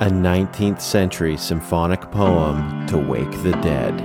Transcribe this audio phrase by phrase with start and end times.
[0.00, 4.00] a 19th century symphonic poem to wake the dead,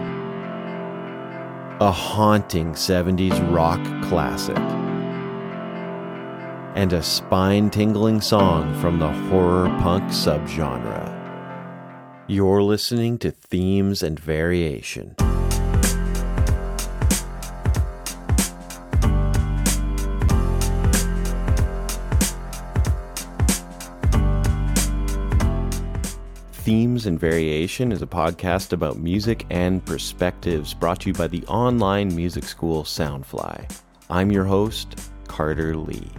[1.79, 4.57] a haunting 70s rock classic,
[6.75, 11.07] and a spine tingling song from the horror punk subgenre.
[12.25, 15.15] You're listening to Themes and Variation.
[26.73, 31.45] Themes and Variation is a podcast about music and perspectives brought to you by the
[31.45, 33.79] online music school Soundfly.
[34.09, 36.09] I'm your host, Carter Lee.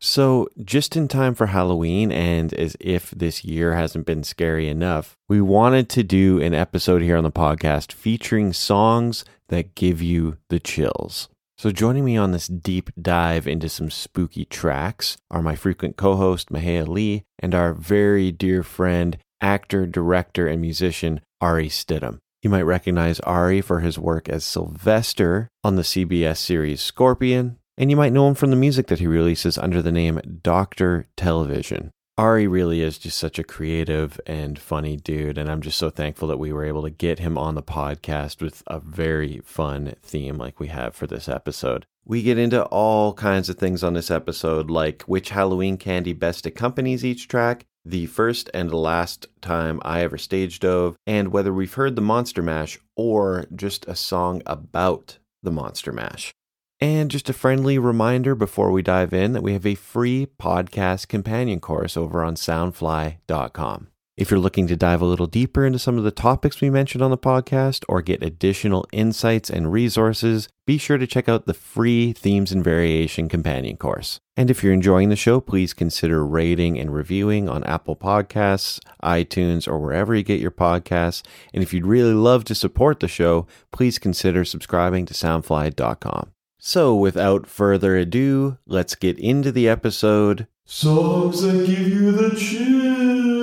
[0.00, 5.16] So, just in time for Halloween, and as if this year hasn't been scary enough,
[5.28, 10.38] we wanted to do an episode here on the podcast featuring songs that give you
[10.48, 11.28] the chills.
[11.64, 16.14] So, joining me on this deep dive into some spooky tracks are my frequent co
[16.14, 22.18] host, Mahea Lee, and our very dear friend, actor, director, and musician, Ari Stidham.
[22.42, 27.90] You might recognize Ari for his work as Sylvester on the CBS series Scorpion, and
[27.90, 31.92] you might know him from the music that he releases under the name Doctor Television.
[32.16, 36.28] Ari really is just such a creative and funny dude, and I'm just so thankful
[36.28, 40.38] that we were able to get him on the podcast with a very fun theme
[40.38, 41.86] like we have for this episode.
[42.04, 46.46] We get into all kinds of things on this episode, like which Halloween candy best
[46.46, 51.74] accompanies each track, the first and last time I ever stage dove, and whether we've
[51.74, 56.32] heard the Monster Mash or just a song about the Monster Mash.
[56.80, 61.08] And just a friendly reminder before we dive in that we have a free podcast
[61.08, 63.88] companion course over on soundfly.com.
[64.16, 67.02] If you're looking to dive a little deeper into some of the topics we mentioned
[67.02, 71.54] on the podcast or get additional insights and resources, be sure to check out the
[71.54, 74.20] free Themes and Variation companion course.
[74.36, 79.66] And if you're enjoying the show, please consider rating and reviewing on Apple Podcasts, iTunes,
[79.66, 81.24] or wherever you get your podcasts.
[81.52, 86.33] And if you'd really love to support the show, please consider subscribing to soundfly.com.
[86.66, 90.46] So, without further ado, let's get into the episode.
[90.64, 92.34] Songs that give you the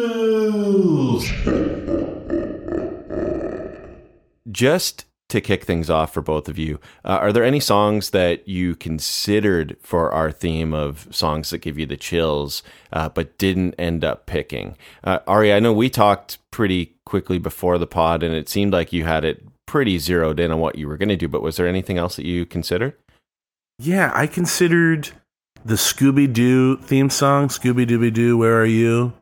[0.08, 1.32] chills.
[4.52, 8.48] Just to kick things off for both of you, uh, are there any songs that
[8.48, 13.76] you considered for our theme of songs that give you the chills, uh, but didn't
[13.76, 14.76] end up picking?
[15.04, 18.92] Uh, Ari, I know we talked pretty quickly before the pod, and it seemed like
[18.92, 21.58] you had it pretty zeroed in on what you were going to do, but was
[21.58, 22.96] there anything else that you considered?
[23.84, 25.10] Yeah, I considered
[25.66, 29.14] the Scooby Doo theme song, Scooby Dooby Doo, Where Are You?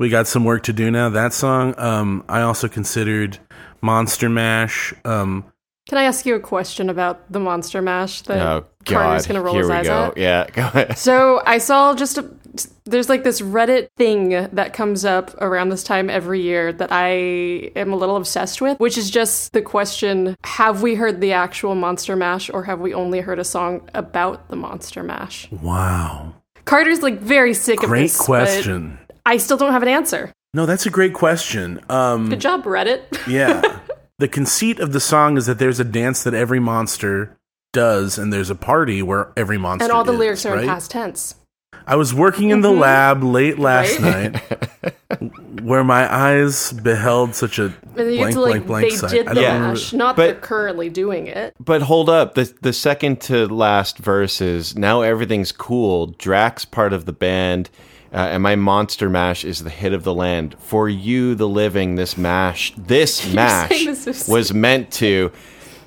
[0.00, 1.10] We got some work to do now.
[1.10, 1.76] That song.
[1.78, 3.38] Um, I also considered
[3.80, 4.92] Monster Mash.
[5.04, 5.44] Um,
[5.88, 9.42] Can I ask you a question about the Monster Mash that oh, Carter's going to
[9.42, 10.06] roll Here his we eyes go.
[10.06, 10.16] at?
[10.16, 10.98] Yeah, go ahead.
[10.98, 12.28] So I saw just a,
[12.84, 17.08] there's like this Reddit thing that comes up around this time every year that I
[17.76, 21.74] am a little obsessed with, which is just the question: Have we heard the actual
[21.74, 25.50] Monster Mash, or have we only heard a song about the Monster Mash?
[25.50, 26.34] wow.
[26.64, 28.18] Carter's like very sick of Great this.
[28.18, 28.98] but question.
[29.24, 30.32] I still don't have an answer.
[30.52, 31.80] No, that's a great question.
[31.88, 33.04] Um, Good job, Reddit.
[33.26, 33.80] yeah.
[34.18, 37.38] the conceit of the song is that there's a dance that every monster
[37.72, 40.64] does, and there's a party where every monster and all the is, lyrics are right?
[40.64, 41.34] in past tense.
[41.88, 44.32] I was working in the lab late last Right?
[44.34, 45.22] night,
[45.62, 48.96] where my eyes beheld such a And then you blank, to like blank, blank they
[48.96, 49.10] sight.
[49.10, 51.54] did the don't mash, not but- they're currently doing it.
[51.58, 56.08] But hold up, the the second to last verse is now everything's cool.
[56.18, 57.70] Drac's part of the band,
[58.12, 60.56] uh, and my monster mash is the hit of the land.
[60.58, 65.32] For you, the living, this mash, this mash this is- was meant to.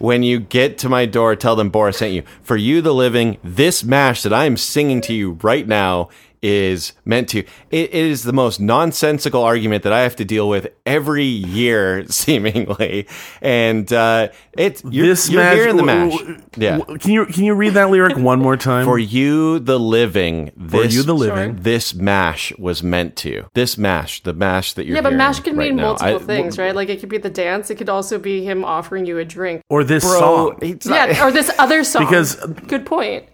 [0.01, 2.23] When you get to my door, tell them Boris sent you.
[2.41, 6.09] For you, the living, this mash that I am singing to you right now
[6.41, 7.39] is meant to.
[7.39, 12.05] It, it is the most nonsensical argument that I have to deal with every year,
[12.09, 13.07] seemingly.
[13.41, 16.39] And uh, it's you're, this you're mash, hearing the w- mash.
[16.57, 16.79] Yeah.
[16.97, 18.85] Can you can you read that lyric one more time?
[18.85, 21.57] For you, the living, For this, you, the living.
[21.61, 23.45] this mash was meant to.
[23.53, 25.83] This mash, the mash that you're Yeah, but mash can right mean now.
[25.89, 26.75] multiple I- things, right?
[26.75, 27.69] Like it could be the dance.
[27.69, 29.61] It could also be him offering you a drink.
[29.69, 30.59] or this Bro, song.
[30.61, 32.05] not- Yeah, or this other song.
[32.05, 32.35] Because-
[32.67, 33.25] good point.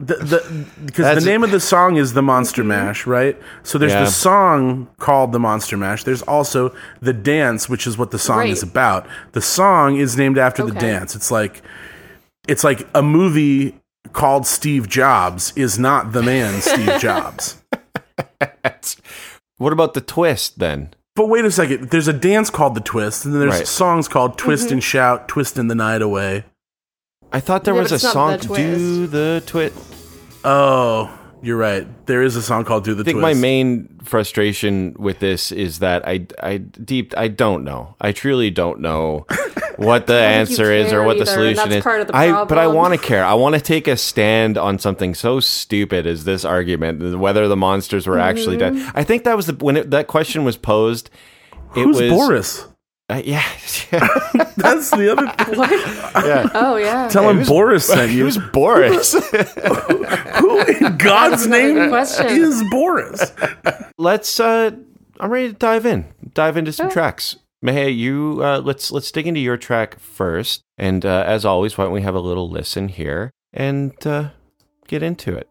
[0.00, 3.36] The, the, because the name of the song is the Monster Mash, right?
[3.64, 4.04] So there's Yeah.
[4.04, 6.04] the song called the Monster Mash.
[6.04, 8.50] There's also the dance, which is what the song Right.
[8.50, 9.08] is about.
[9.32, 11.16] The song is named after the dance.
[11.16, 11.62] It's like
[12.46, 13.74] it's like a movie
[14.12, 17.56] called Steve Jobs is not the man Steve Jobs.
[19.58, 20.90] what about the twist then?
[21.16, 21.90] But wait a second.
[21.90, 23.66] There's a dance called the Twist, and then there's Right.
[23.66, 24.74] songs called Twist Mm-hmm.
[24.74, 26.44] and Shout, Twist in the Night Away.
[27.32, 28.78] I thought there Yeah, was a song the twist.
[28.78, 29.72] "Do the Twit."
[30.44, 31.10] Oh,
[31.42, 31.86] you're right.
[32.06, 33.14] There is a song called "Do the Twit.
[33.16, 37.64] I think Twist." my main frustration with this is that I, I deep, I don't
[37.64, 37.94] know.
[38.00, 39.26] I truly don't know
[39.76, 41.82] what the answer is or what the either, and solution that's is.
[41.82, 43.24] part of the I, but I want to care.
[43.24, 47.56] I want to take a stand on something so stupid as this argument, whether the
[47.56, 48.72] monsters were actually dead.
[48.72, 48.96] Mm-hmm.
[48.98, 51.10] I think that was the when it, that question was posed.
[51.76, 52.66] It Who's was Boris?
[53.10, 53.42] Uh, yeah,
[53.90, 55.28] That's the other.
[55.44, 56.28] thing.
[56.28, 56.50] yeah.
[56.54, 57.08] Oh yeah.
[57.08, 58.24] Tell him Boris sent you.
[58.24, 59.12] Who's Boris?
[60.38, 62.26] Who in God's name question.
[62.26, 63.32] is Boris?
[63.98, 64.70] let's uh
[65.20, 69.26] i'm ready to dive in dive into some tracks Mahea, you uh let's let's dig
[69.26, 72.88] into your track first and uh, as always why don't we have a little listen
[72.88, 74.28] here and uh
[74.86, 75.48] get into it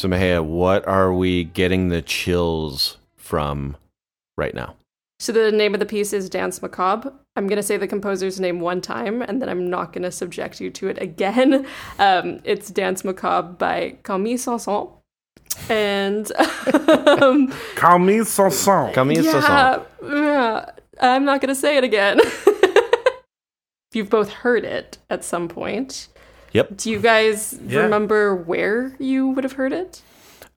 [0.00, 3.76] so Mahea, what are we getting the chills from
[4.38, 4.74] right now
[5.18, 7.12] So the name of the piece is Danse Macabre.
[7.36, 10.10] I'm going to say the composer's name one time, and then I'm not going to
[10.10, 11.66] subject you to it again.
[11.98, 14.96] Um, it's Danse Macabre by Camille Saint-Saëns.
[15.68, 16.32] And
[17.22, 18.94] um, Camille Saint-Saëns.
[18.94, 19.84] Camille yeah, Saint-Saëns.
[20.02, 22.20] yeah, I'm not going to say it again.
[23.92, 26.08] You've both heard it at some point.
[26.52, 26.76] Yep.
[26.76, 27.80] Do you guys Yeah.
[27.80, 30.02] remember where you would have heard it?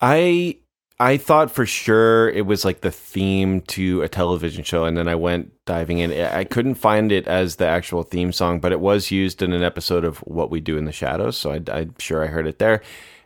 [0.02, 0.58] I
[1.00, 5.08] I thought for sure it was like the theme to a television show, and then
[5.08, 6.12] I went diving in.
[6.14, 9.64] I couldn't find it as the actual theme song, but it was used in an
[9.64, 12.60] episode of What We Do in the Shadows, so I, I'm sure I heard it
[12.60, 12.82] there.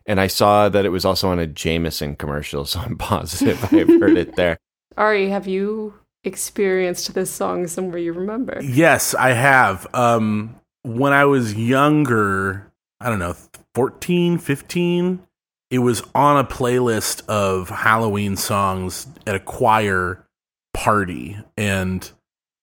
[0.05, 3.99] And I saw that it was also on a Jameson commercial, so I'm positive I've
[3.99, 4.57] heard it there.
[4.97, 5.93] Ari, have you
[6.23, 8.59] experienced this song somewhere you remember?
[8.63, 9.85] Yes, I have.
[9.93, 10.55] Um,
[10.87, 13.35] when I was younger, I don't know,
[13.75, 15.21] 14, 15,
[15.69, 20.25] it was on a playlist of Halloween songs at a choir
[20.73, 21.37] party.
[21.57, 22.09] And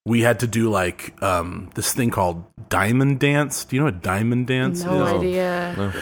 [0.06, 3.64] we had to do like um, this thing called Diamond Dance.
[3.64, 5.12] Do you know what Diamond Dance No is?
[5.20, 5.92] idea.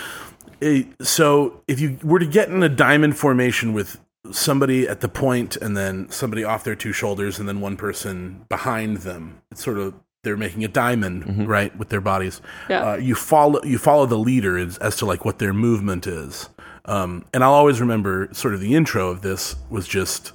[0.60, 3.98] it- so if you were to get in a diamond formation with
[4.30, 8.44] somebody at the point and then somebody off their two shoulders and then one person
[8.48, 9.92] behind them it's sort of
[10.24, 12.92] they're making a diamond right with their bodies Yeah.
[12.92, 16.48] uh, you follow you follow the leader as, as to like what their movement is
[16.84, 20.32] um, and i'll always remember sort of the intro of this was just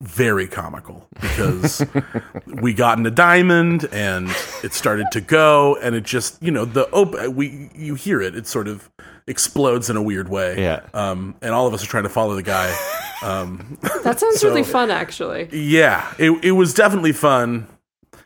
[0.00, 1.84] very comical because
[2.46, 4.28] we got in a diamond and
[4.62, 8.36] it started to go and it just you know the op- we you hear it
[8.36, 8.88] it sort of
[9.26, 10.82] explodes in a weird way Yeah.
[10.94, 12.68] um and all of us are trying to follow the guy
[13.24, 15.48] um That sounds So- really fun, actually.
[15.50, 17.66] yeah it, it was definitely fun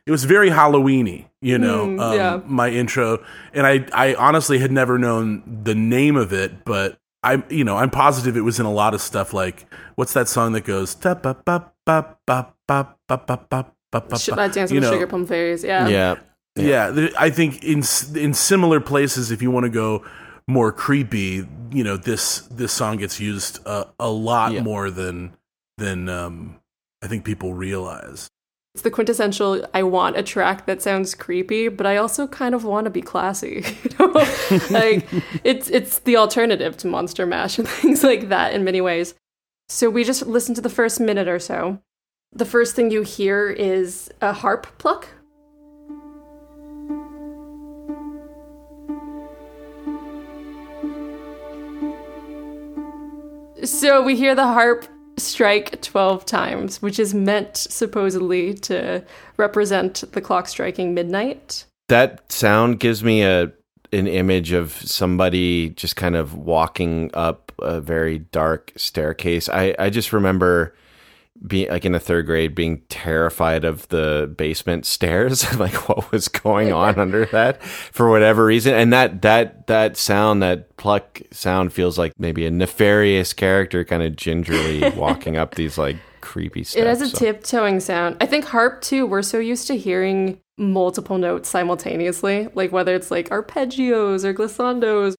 [0.07, 2.41] it was very halloweeny you know Mm, um, yeah.
[2.47, 7.45] my intro and i i honestly had never known the name of it but i'm
[7.49, 9.67] you know i'm positive it was in a lot of stuff like
[9.97, 14.01] what's that song that goes ta ba ba ba ba ba ba ba ba ba
[14.09, 15.63] ba Should I dance you with know, sugar plum fairies?
[15.63, 15.87] Yeah.
[15.89, 16.15] Yeah.
[16.57, 20.03] yeah, there- I think in s- in similar places, if you want to go
[20.49, 24.63] more creepy, you know this this song gets used a, a lot Yeah.
[24.63, 25.37] more than
[25.77, 26.57] than um,
[27.03, 28.31] I think people realize.
[28.75, 32.65] It's the quintessential I want a track that sounds creepy, but I also kind of
[32.65, 33.65] want to be classy.
[33.83, 34.07] You know?
[34.71, 35.07] like
[35.45, 39.15] it's it's the alternative to Monster Mash and things like that in many ways.
[39.69, 41.83] So we just listen to the first minute or so.
[42.33, 45.09] The first thing you hear is a harp pluck.
[53.65, 54.87] So we hear the harp
[55.23, 59.05] strike 12 times, which is meant supposedly to
[59.37, 61.65] represent the clock striking midnight.
[61.89, 63.53] That sound gives me a
[63.93, 69.51] an image of somebody just kind of walking up a very dark staircase.
[69.51, 70.75] I, I just remember
[71.47, 76.29] being like in the third grade being terrified of the basement stairs like what was
[76.29, 81.73] going on under that for whatever reason and that that that sound that pluck sound
[81.73, 86.81] feels like maybe a nefarious character kind of gingerly walking up these like creepy stuff.
[86.81, 88.17] It has a so- tiptoeing sound.
[88.21, 89.07] I think harp too.
[89.07, 95.15] We're so used to hearing multiple notes simultaneously, like whether it's like arpeggios or glissandos.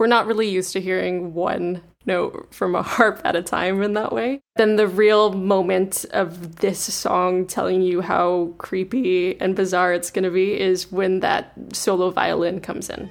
[0.00, 3.92] We're not really used to hearing one note from a harp at a time in
[3.94, 4.40] that way.
[4.56, 10.24] Then the real moment of this song telling you how creepy and bizarre it's going
[10.24, 13.08] to be is when that solo violin comes in.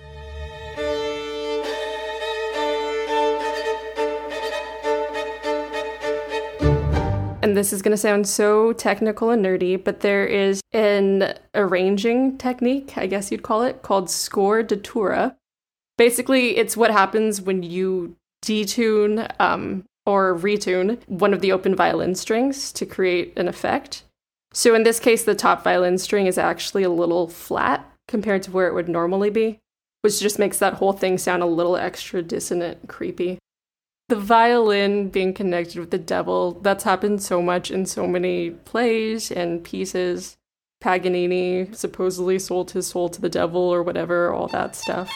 [7.47, 12.37] and this is going to sound so technical and nerdy, but there is an arranging
[12.37, 15.35] technique, I guess you'd call it, called scordatura.
[15.97, 22.15] Basically, it's what happens when you detune um, or retune one of the open violin
[22.15, 24.03] strings to create an effect.
[24.53, 28.51] So in this case, the top violin string is actually a little flat compared to
[28.51, 29.59] where it would normally be,
[30.01, 33.37] which just makes that whole thing sound a little extra dissonant, creepy.
[34.07, 39.29] The violin being connected with the devil that's happened so much in so many plays
[39.29, 40.37] and pieces.
[40.79, 45.11] Paganini supposedly sold his soul to the devil or whatever all that stuff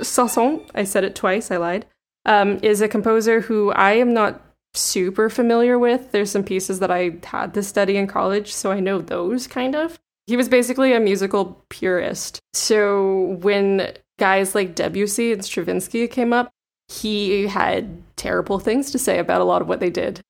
[0.00, 1.86] Saint-Saëns, I said it twice, I lied,
[2.24, 4.42] um, is a composer who I am not
[4.74, 6.12] super familiar with.
[6.12, 9.74] There's some pieces that I had to study in college, so I know those kind
[9.74, 9.98] of.
[10.26, 12.40] He was basically a musical purist.
[12.52, 16.50] So when guys like Debussy and Stravinsky came up,
[16.88, 20.20] he had terrible things to say about a lot of what they did.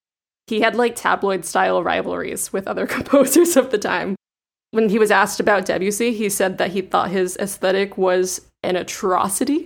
[0.47, 4.17] He had like tabloid style rivalries with other composers of the time.
[4.71, 8.77] When he was asked about Debussy, he said that he thought his aesthetic was an
[8.77, 9.65] atrocity.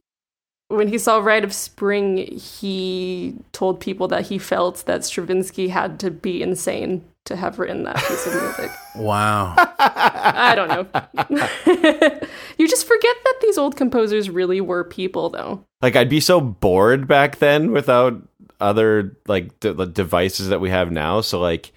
[0.69, 5.99] When he saw Rite of Spring, he told people that he felt that Stravinsky had
[6.00, 8.71] to be insane to have written that piece of music.
[8.97, 9.54] Wow.
[9.78, 10.85] I don't know.
[12.59, 15.64] you just forget that these old composers really were people, though.
[15.80, 18.21] Like I'd be so bored back then without
[18.61, 21.21] other like d- the devices that we have now.
[21.21, 21.71] So like,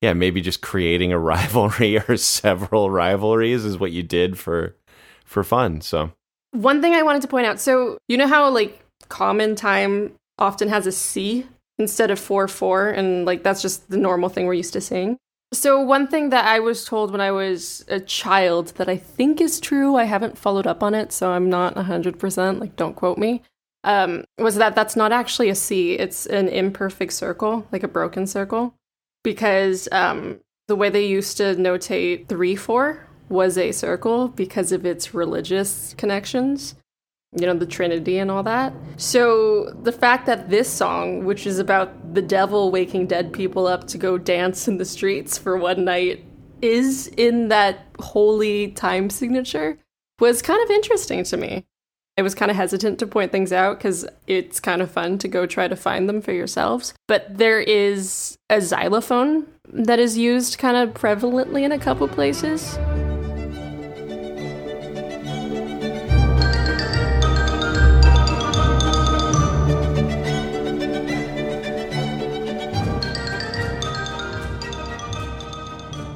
[0.00, 4.74] yeah, maybe just creating a rivalry or several rivalries is what you did for
[5.26, 5.82] for fun.
[5.82, 6.12] So
[6.54, 10.68] One thing I wanted to point out so, you know how like common time often
[10.68, 11.46] has a C
[11.78, 15.18] instead of 4 4, and like that's just the normal thing we're used to seeing?
[15.52, 19.40] So, one thing that I was told when I was a child that I think
[19.40, 23.18] is true, I haven't followed up on it, so I'm not 100%, like, don't quote
[23.18, 23.42] me,
[23.84, 25.92] um, was that that's not actually a C.
[25.94, 28.74] It's an imperfect circle, like a broken circle,
[29.22, 34.84] because um, the way they used to notate 3 4 was a circle because of
[34.84, 36.74] its religious connections
[37.36, 38.72] you know, the Trinity and all that.
[38.96, 43.86] So the fact that this song, which is about the devil waking dead people up
[43.88, 46.24] to go dance in the streets for one night,
[46.62, 49.78] is in that holy time signature
[50.20, 51.66] was kind of interesting to me.
[52.16, 55.26] I was kind of hesitant to point things out because it's kind of fun to
[55.26, 56.94] go try to find them for yourselves.
[57.08, 62.78] But there is a xylophone that is used kind of prevalently in a couple places.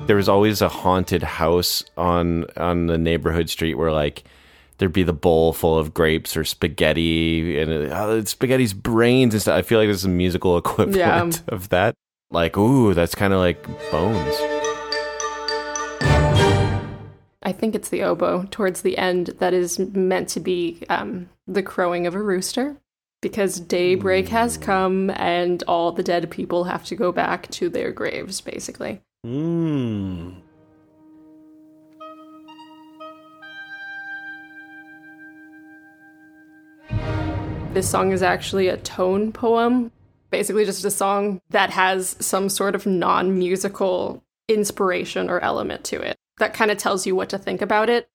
[0.09, 4.25] There was always a haunted house on on the neighborhood street where like
[4.79, 9.59] there'd be the bowl full of grapes or spaghetti and uh, spaghetti's brains and stuff.
[9.59, 11.95] I feel like there's a musical equivalent of that.
[12.31, 14.35] Like, ooh, that's kind of like bones.
[17.43, 21.63] I think it's the oboe towards the end that is meant to be um, the
[21.63, 22.77] crowing of a rooster
[23.21, 27.93] because daybreak has come and all the dead people have to go back to their
[27.93, 29.03] graves, basically.
[29.27, 30.37] Mm.
[37.75, 39.93] This song is actually a tone poem,
[40.31, 46.01] basically just a song that has some sort of non musical inspiration or element to
[46.01, 48.09] it that kind of tells you what to think about it.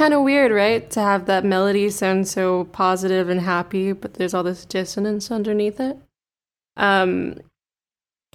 [0.00, 0.90] Kind of weird, right?
[0.92, 5.78] To have that melody sound so positive and happy, but there's all this dissonance underneath
[5.78, 5.98] it.
[6.78, 7.40] Um,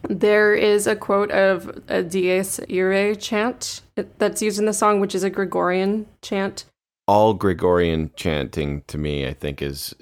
[0.08, 5.16] there is a quote of a Dies Irae chant that's used in the song, which
[5.16, 6.66] is a Gregorian chant.
[7.08, 9.96] All Gregorian chanting to me, I think, is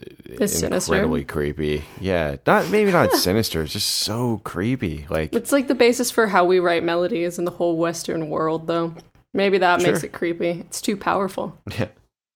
[0.46, 0.76] sinister.
[0.76, 1.84] incredibly creepy.
[2.02, 3.62] Yeah, not maybe not sinister.
[3.62, 5.06] It's just so creepy.
[5.10, 8.68] Like, It's like the basis for how we write melodies in the whole Western world,
[8.68, 8.96] though.
[9.34, 10.50] Maybe that makes it creepy.
[10.62, 11.58] It's too powerful.
[11.78, 11.88] yeah,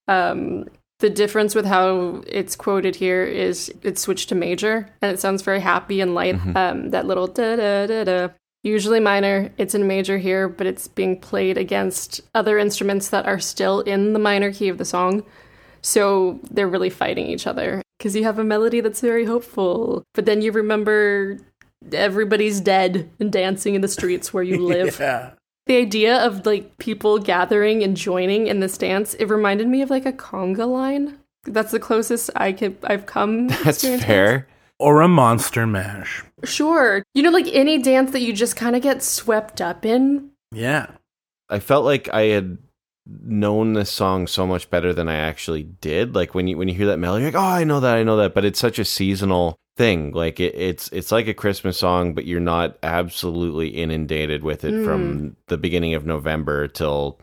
[0.07, 0.67] Um,
[0.99, 5.43] the difference with how it's quoted here is it's switched to major and it sounds
[5.43, 6.35] very happy and light.
[6.55, 8.27] Um, that little da da da da.
[8.63, 13.39] Usually minor, it's in major here, but it's being played against other instruments that are
[13.39, 15.23] still in the minor key of the song.
[15.81, 20.25] So they're really fighting each other because you have a melody that's very hopeful, but
[20.25, 21.37] then you remember
[21.93, 24.99] everybody's dead and dancing in the streets where you live.
[24.99, 25.31] Yeah.
[25.67, 29.89] The idea of like people gathering and joining in this dance, it reminded me of
[29.89, 31.17] like a conga line.
[31.43, 33.47] That's the closest I could I've come.
[33.63, 34.47] That's experiencing fair.
[34.79, 36.23] Or a monster mash.
[36.43, 37.03] Sure.
[37.13, 40.29] You know, like any dance that you just kind of get swept up in.
[40.51, 40.87] Yeah.
[41.49, 42.57] I felt like I had
[43.05, 46.15] known this song so much better than I actually did.
[46.15, 48.03] Like when you when you hear that melody, you're like, oh, I know that, I
[48.03, 48.33] know that.
[48.33, 50.11] But it's such a seasonal thing.
[50.11, 54.83] Like it, it's it's like a Christmas song, but you're not absolutely inundated with it
[54.83, 55.27] from hmm.
[55.47, 57.19] the beginning of November till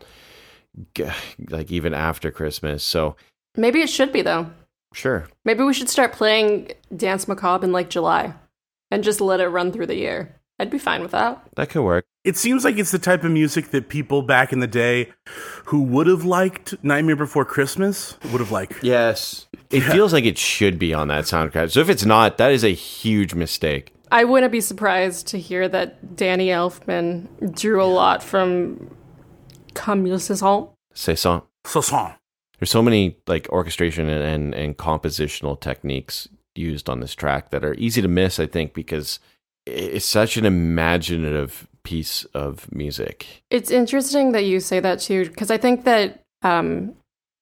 [1.49, 2.83] like even after Christmas.
[2.83, 3.15] So
[3.55, 4.49] Maybe it should be though.
[4.93, 8.33] sure, Maybe we should start playing Danse Macabre in like July
[8.91, 10.35] and just let it run through the year.
[10.57, 11.41] I'd be fine with that.
[11.55, 12.05] that could work.
[12.23, 15.11] It seems like it's the type of music that people back in the day
[15.65, 18.83] who would have liked Nightmare Before Christmas would have liked.
[18.83, 21.71] Yes, it feels like it should be on that soundtrack.
[21.71, 23.93] So if it's not, that is a huge mistake.
[24.11, 28.95] I wouldn't be surprised to hear that Danny Elfman drew a lot from
[29.73, 30.69] Comme il se sent.
[30.93, 31.43] C'est ça.
[31.65, 32.15] So song.
[32.59, 37.65] There's so many like orchestration and, and, and compositional techniques used on this track that
[37.65, 39.19] are easy to miss, I think, because
[39.65, 43.43] it's such an imaginative piece of music.
[43.49, 46.95] It's interesting that you say that too, because I think that um,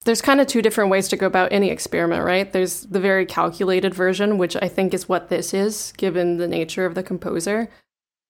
[0.06, 2.52] there's kind of two different ways to go about any experiment, right?
[2.52, 6.86] There's the very calculated version, which I think is what this is, given the nature
[6.86, 7.70] of the composer.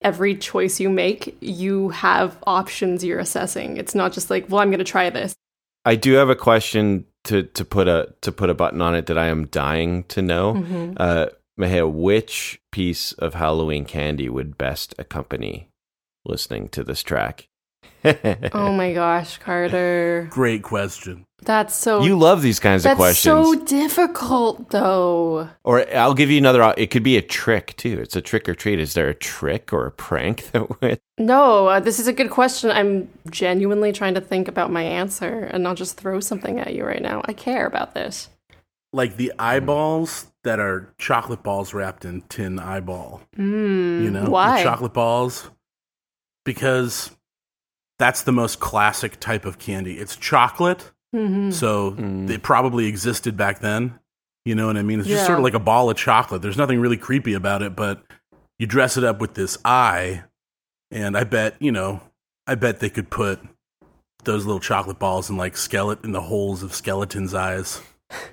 [0.02, 3.78] Every choice you make, you have options you're assessing.
[3.78, 5.34] It's not just like, well, I'm going to try this.
[5.86, 9.08] I do have a question to, to put a to put a button on it
[9.08, 10.54] that I am dying to know.
[10.54, 10.94] Mm-hmm.
[10.98, 11.28] Uh,
[11.60, 15.70] Mahea, which piece of Halloween candy would best accompany
[16.26, 17.48] listening to this track?
[18.54, 20.28] Oh my gosh, Carter.
[20.30, 21.26] Great question.
[21.44, 22.04] That's so.
[22.04, 23.24] you love these kinds of questions.
[23.24, 25.50] so difficult, though.
[25.64, 26.74] Or I'll give you another.
[26.78, 28.00] It could be a trick too.
[28.02, 28.80] It's a trick or treat.
[28.80, 31.00] Is there a trick or a prank that would?
[31.18, 32.72] No, uh, this is a good question.
[32.72, 36.86] I'm genuinely trying to think about my answer and not just throw something at you
[36.86, 37.22] right now.
[37.26, 38.30] I care about this.
[38.92, 43.22] Like the eyeballs that are chocolate balls wrapped in tin eyeball.
[43.38, 44.30] Mm, You know?
[44.30, 44.62] Why?
[44.64, 45.50] chocolate balls.
[46.46, 47.12] Because
[48.00, 49.98] that's the most classic type of candy.
[50.00, 50.92] It's chocolate.
[51.14, 52.30] hmm So Mm.
[52.30, 54.00] it probably existed back then.
[54.46, 55.00] You know what I mean?
[55.00, 55.28] It's just Yeah.
[55.28, 56.42] sort of like a ball of chocolate.
[56.42, 58.04] There's nothing really creepy about it, but
[58.60, 60.24] you dress it up with this eye,
[60.92, 62.02] and I bet, you know,
[62.48, 63.40] I bet they could put
[64.26, 67.82] those little chocolate balls in like skeleton in the holes of skeletons' eyes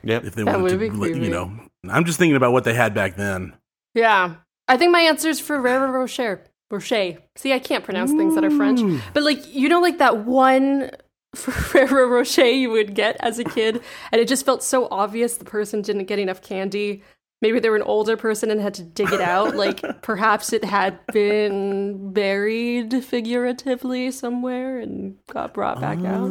[0.03, 0.25] Yep.
[0.25, 1.21] if they That wanted would to, be creepy.
[1.21, 1.53] you know.
[1.89, 3.55] I'm just thinking about what they had back then.
[3.95, 4.35] Yeah.
[4.69, 6.45] I think my answer is Ferrero Rocher.
[6.71, 7.19] Rocher.
[7.37, 8.81] See, I can't pronounce things that are French.
[9.15, 10.91] But like, you know, like that one
[11.35, 13.81] Ferrero Rocher you would get as a kid,
[14.13, 17.03] and it just felt so obvious the person didn't get enough candy.
[17.43, 19.57] Maybe they were an older person and had to dig it out.
[19.57, 26.31] like perhaps it had been buried figuratively somewhere and got brought back out.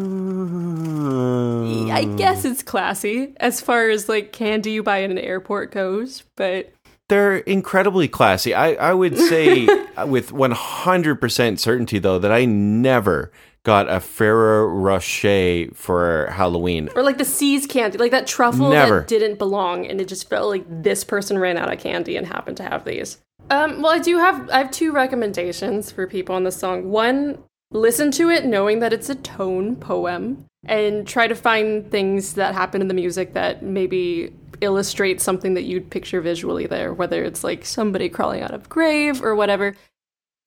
[1.91, 6.23] I guess it's classy as far as like candy you buy in an airport goes,
[6.35, 6.71] but
[7.07, 8.53] They're incredibly classy.
[8.53, 9.65] I, I would say
[10.05, 13.31] with 100% certainty, though, that I never
[13.69, 16.89] got a Ferrero Rocher for Halloween.
[16.95, 19.01] or like the See's candy, like that truffle Never.
[19.01, 22.25] that didn't belong, and it just felt like this person ran out of candy and
[22.25, 23.19] happened to have these.
[23.51, 26.89] Um, well, I do have I have two recommendations for people on this song.
[26.89, 32.33] One, listen to it knowing that it's a tone poem, and try to find things
[32.33, 37.23] that happen in the music that maybe illustrate something that you'd picture visually there, whether
[37.23, 39.75] it's like somebody crawling out of grave or whatever.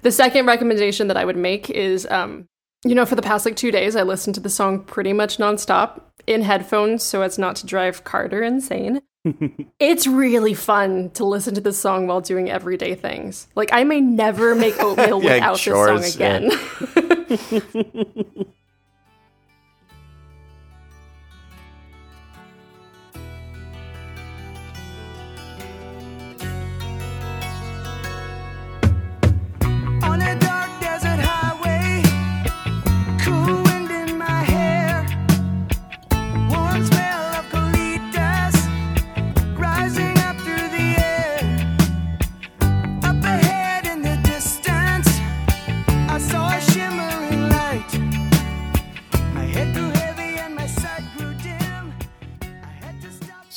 [0.01, 2.49] The second recommendation that I would make is, um,
[2.85, 5.39] you know, for the past like two days, I listened to the song pretty much
[5.39, 9.01] nonstop in headphones so as not to drive Carter insane.
[9.79, 13.47] it's really fun to listen to this song while doing everyday things.
[13.55, 16.53] Like, I may never make oatmeal Yeah, without chores, this song again.
[17.71, 18.53] On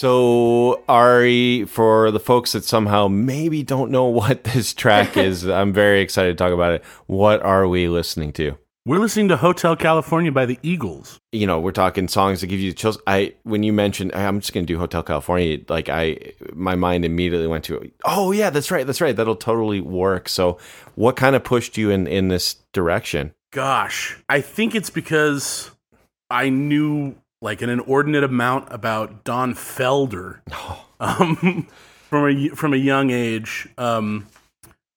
[0.06, 5.74] So, Ari, for the folks that somehow maybe don't know what this track is, I'm
[5.74, 6.84] very excited to talk about it.
[7.08, 8.56] What are we listening to?
[8.86, 11.20] We're listening to Hotel California by the Eagles.
[11.32, 13.00] You know, we're talking songs that give you chills.
[13.08, 17.04] I when you mentioned I'm just going to do Hotel California, like I my mind
[17.04, 18.86] immediately went to, "Oh yeah, that's right.
[18.86, 19.16] That's right.
[19.16, 20.60] That'll totally work." So,
[20.94, 23.34] what kind of pushed you in in this direction?
[23.52, 25.72] Gosh, I think it's because
[26.30, 27.16] I knew
[27.46, 30.40] like an inordinate amount about Don Felder
[31.00, 31.68] um,
[32.10, 33.70] from a from a young age.
[33.78, 34.28] Um,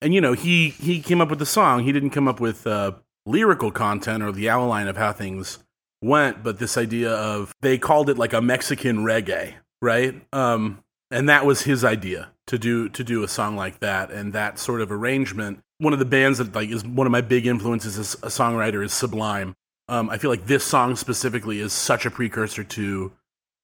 [0.01, 1.85] and you know, he he came up with the song.
[1.85, 2.93] He didn't come up with uh,
[3.27, 5.59] lyrical content or the outline of how things
[6.03, 10.15] went, but this idea of they called it like a Mexican reggae, right?
[10.33, 14.33] Um, and that was his idea to do to do a song like that and
[14.33, 15.61] that sort of arrangement.
[15.79, 18.83] One of the bands that like is one of my big influences as a songwriter
[18.83, 19.55] is Sublime.
[19.89, 23.13] Um, I feel like this song specifically is such a precursor to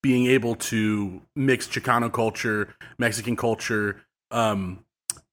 [0.03, 4.85] being able to mix Chicano culture, Mexican culture, um,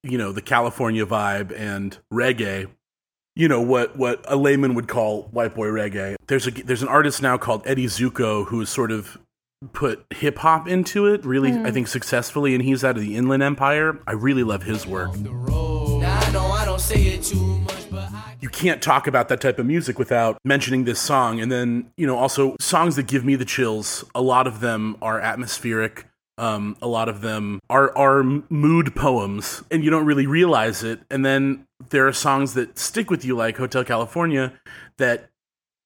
[0.02, 2.68] you know, the California vibe and reggae
[3.34, 6.16] you know what what a layman would call white boy reggae.
[6.26, 9.18] There's a there's an artist now called Eddie Zuko who has sort of
[9.72, 13.42] put hip hop into it really I think successfully and he's out of the Inland
[13.42, 13.98] Empire.
[14.06, 15.12] I really love his work.
[18.42, 22.06] You can't talk about that type of music without mentioning this song and then, you
[22.08, 24.04] know, also songs that give me the chills.
[24.16, 26.06] A lot of them are atmospheric.
[26.38, 31.00] Um, a lot of them are are mood poems, and you don't really realize it.
[31.10, 34.52] And then there are songs that stick with you, like Hotel California,
[34.96, 35.28] that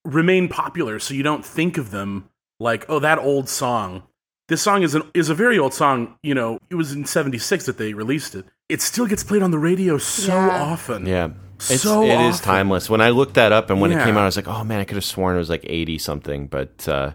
[0.04, 2.28] remain popular, so you don't think of them
[2.60, 4.04] like, oh, that old song.
[4.48, 6.16] This song is an, is a very old song.
[6.22, 8.46] You know, it was in '76 that they released it.
[8.68, 10.62] It still gets played on the radio so Yeah.
[10.62, 11.06] often.
[11.06, 11.30] Yeah.
[11.58, 12.44] It's, So it is often.
[12.44, 12.88] timeless.
[12.90, 14.80] When I looked that up and when it came out, I was like, oh man,
[14.80, 16.46] I could have sworn it was like 80 something.
[16.46, 17.12] But uh,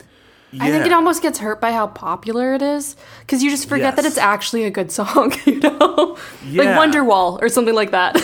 [0.60, 3.96] I think it almost gets hurt by how popular it is because you just forget
[3.96, 6.18] that it's actually a good song, you know?
[6.46, 6.64] Yeah.
[6.78, 8.18] Like Wonderwall or something like that.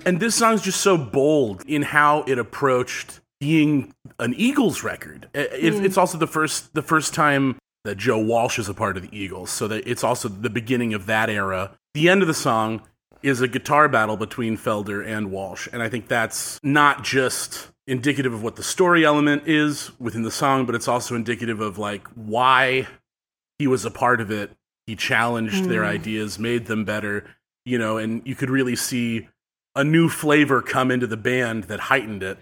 [0.06, 5.28] And this song's just so bold in how it approached being an Eagles record.
[5.34, 8.96] I- It, It's also the first the first time that Joe Walsh is a part
[8.96, 11.72] of the Eagles, so that it's also the beginning of that era.
[11.92, 12.80] The end of the song
[13.22, 18.34] is a guitar battle between Felder and Walsh, and I think that's not just indicative
[18.34, 22.06] of what the story element is within the song, but it's also indicative of like
[22.08, 22.86] why
[23.58, 24.52] he was a part of it.
[24.86, 25.88] He challenged their mm.
[25.88, 27.24] ideas, made them better,
[27.64, 29.28] you know, and you could really see
[29.74, 32.38] a new flavor come into the band that heightened it.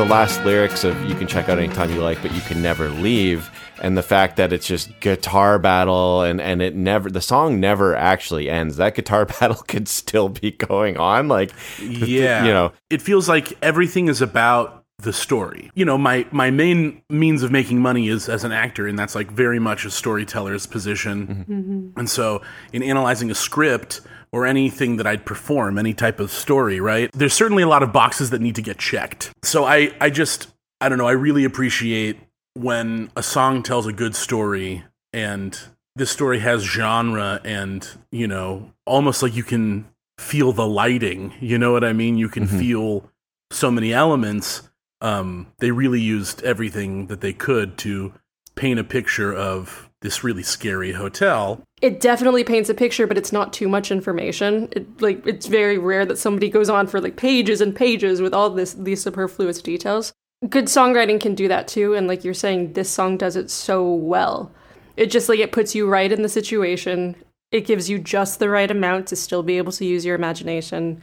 [0.00, 2.88] The last lyrics of "You can check out anytime you like, but you can never
[2.88, 3.50] leave,"
[3.82, 7.94] and the fact that it's just guitar battle and and it never the song never
[7.94, 8.78] actually ends.
[8.78, 11.28] That guitar battle could still be going on.
[11.28, 12.46] Like, Yeah.
[12.46, 15.70] you know, it feels like everything is about the story.
[15.74, 19.14] You know, my my main means of making money is as an actor and that's
[19.14, 21.26] like very much a storyteller's position.
[21.26, 21.52] Mm-hmm.
[21.52, 21.98] Mm-hmm.
[21.98, 22.40] And so
[22.72, 24.00] in analyzing a script
[24.32, 27.10] or anything that I'd perform, any type of story, right?
[27.12, 29.32] There's certainly a lot of boxes that need to get checked.
[29.42, 30.48] So I I just
[30.80, 32.18] I don't know, I really appreciate
[32.54, 35.58] when a song tells a good story and
[35.96, 39.86] this story has genre and, you know, almost like you can
[40.18, 41.34] feel the lighting.
[41.40, 42.16] You know what I mean?
[42.16, 43.10] You can feel
[43.50, 44.68] so many elements.
[45.00, 48.14] Um, they really used everything that they could to
[48.54, 51.62] paint a picture of this really scary hotel.
[51.82, 54.68] it definitely paints a picture, but it's not too much information.
[54.72, 58.34] It, like it's very rare that somebody goes on for like pages and pages with
[58.34, 60.12] all this these superfluous details.
[60.48, 63.92] Good songwriting can do that too, and like you're saying, this song does it so
[63.92, 64.50] well.
[64.96, 67.16] It just like it puts you right in the situation.
[67.52, 71.02] It gives you just the right amount to still be able to use your imagination.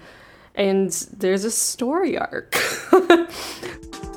[0.56, 2.56] And there's a story arc.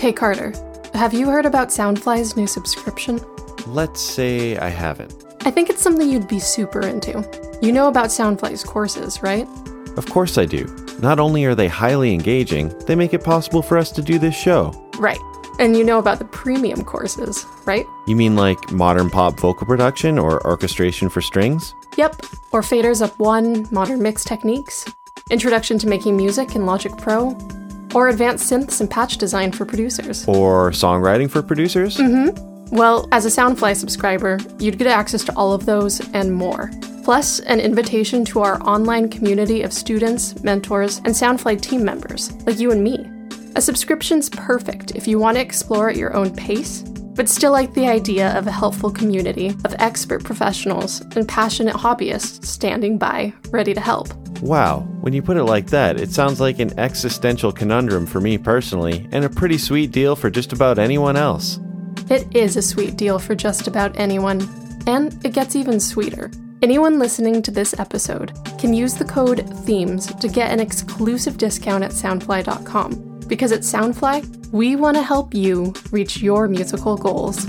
[0.00, 0.54] hey Carter,
[0.94, 3.20] have you heard about Soundfly's new subscription?
[3.66, 5.14] let's say I haven't.
[5.42, 7.22] I think it's something you'd be super into.
[7.60, 9.46] You know about Soundfly's courses, right?
[9.98, 10.64] Of course I do.
[11.00, 14.34] Not only are they highly engaging, they make it possible for us to do this
[14.34, 14.72] show.
[14.98, 15.20] Right.
[15.58, 17.84] And you know about the premium courses, right?
[18.06, 21.74] You mean like modern pop vocal production or orchestration for strings?
[21.98, 22.22] Yep.
[22.52, 24.86] Or Faders Up 1, Modern Mix Techniques,
[25.30, 27.36] Introduction to Making Music in Logic Pro,
[27.94, 30.26] or Advanced Synths and Patch Design for Producers.
[30.26, 31.96] Or songwriting for producers?
[31.96, 32.76] Mm-hmm.
[32.76, 36.70] Well, as a Soundfly subscriber, you'd get access to all of those and more.
[37.02, 42.60] Plus, an invitation to our online community of students, mentors, and Soundfly team members, like
[42.60, 43.10] you and me.
[43.56, 46.82] A subscription's perfect if you want to explore at your own pace,
[47.14, 52.44] but still like the idea of a helpful community of expert professionals and passionate hobbyists
[52.44, 54.12] standing by, ready to help.
[54.40, 58.38] Wow, when you put it like that, it sounds like an existential conundrum for me
[58.38, 61.60] personally, and a pretty sweet deal for just about anyone else.
[62.08, 64.40] It is a sweet deal for just about anyone,
[64.86, 66.30] and it gets even sweeter.
[66.62, 71.84] Anyone listening to this episode can use the code THEMES to get an exclusive discount
[71.84, 73.20] at soundfly.com.
[73.26, 77.46] Because at Soundfly, we want to help you reach your musical goals.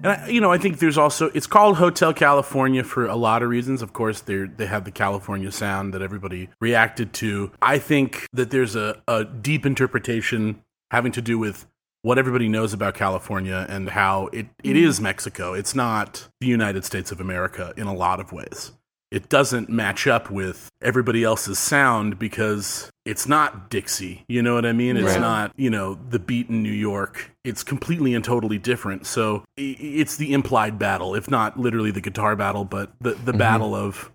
[0.00, 3.42] And I, you know, I think there's also it's called Hotel California for a lot
[3.42, 3.82] of reasons.
[3.82, 7.50] Of course, they they have the California sound that everybody reacted to.
[7.60, 11.66] I think that there's a, a deep interpretation having to do with
[12.02, 14.82] what everybody knows about California and how it, it mm.
[14.82, 15.52] is Mexico.
[15.52, 18.72] It's not the United States of America in a lot of ways.
[19.10, 24.24] It doesn't match up with everybody else's sound because it's not Dixie.
[24.28, 24.98] You know what I mean?
[24.98, 25.20] It's Right.
[25.20, 27.30] not, you know, the beat in New York.
[27.42, 29.06] It's completely and totally different.
[29.06, 33.74] So it's the implied battle, if not literally the guitar battle, but the, the battle
[33.74, 34.12] of,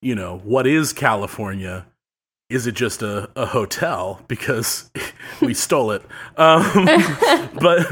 [0.00, 1.84] you know, what is California?
[2.48, 4.90] Is it just a, a hotel because
[5.42, 6.02] we stole it?
[6.38, 6.62] Um,
[7.60, 7.86] but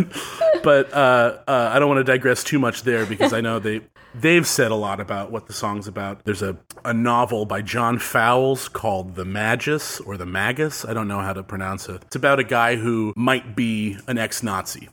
[0.62, 3.82] but uh, uh, I don't want to digress too much there because I know they
[4.14, 6.24] they've said a lot about what the song's about.
[6.24, 10.84] There's a, a novel by John Fowles called The Magus or The Magus.
[10.84, 12.02] I don't know how to pronounce it.
[12.06, 14.88] It's about a guy who might be an ex-Nazi,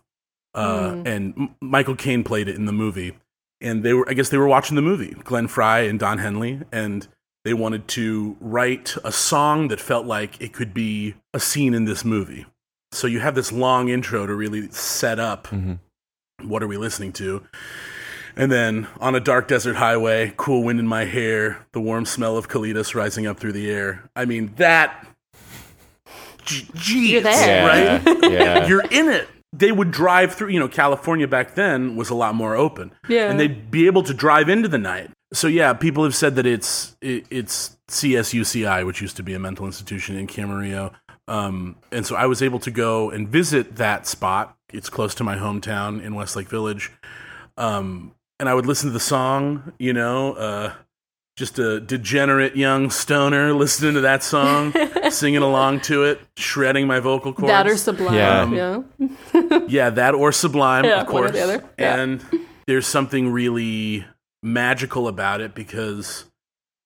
[0.54, 3.18] uh, and M- Michael Caine played it in the movie.
[3.60, 6.62] And they were, I guess, they were watching the movie, Glenn Frey and Don Henley,
[6.72, 7.08] and
[7.44, 11.86] they wanted to write a song that felt like it could be a scene in
[11.86, 12.46] this movie.
[12.92, 15.48] So you have this long intro to really set up
[16.44, 17.44] what are we listening to.
[18.38, 22.38] And then on a dark desert highway, cool wind in my hair, the warm smell
[22.38, 24.04] of colitas rising up through the air.
[24.16, 25.08] I mean, that.
[26.46, 27.68] G- Geez, You're there.
[28.04, 28.32] right?
[28.32, 28.68] yeah.
[28.68, 29.28] You're in it.
[29.54, 32.92] They would drive through, you know, California back then was a lot more open.
[33.08, 33.30] Yeah.
[33.30, 35.10] And they'd be able to drive into the night.
[35.34, 39.40] So yeah, people have said that it's it, it's CSUCI, which used to be a
[39.40, 40.94] mental institution in Camarillo.
[41.28, 44.56] Um, and so I was able to go and visit that spot.
[44.72, 46.92] It's close to my hometown in Westlake Village.
[47.58, 50.74] Um, and I would listen to the song, you know, uh,
[51.36, 54.74] just a degenerate young stoner listening to that song,
[55.10, 57.50] singing along to it, shredding my vocal cords.
[57.52, 58.14] That or Sublime.
[58.14, 58.82] Yeah.
[59.00, 59.60] Yeah.
[59.68, 61.32] Yeah, that or Sublime, Yeah, of one or course.
[61.32, 61.64] the other.
[61.78, 61.96] Yeah.
[62.00, 62.26] And
[62.68, 64.06] there's something really
[64.42, 66.26] magical about it because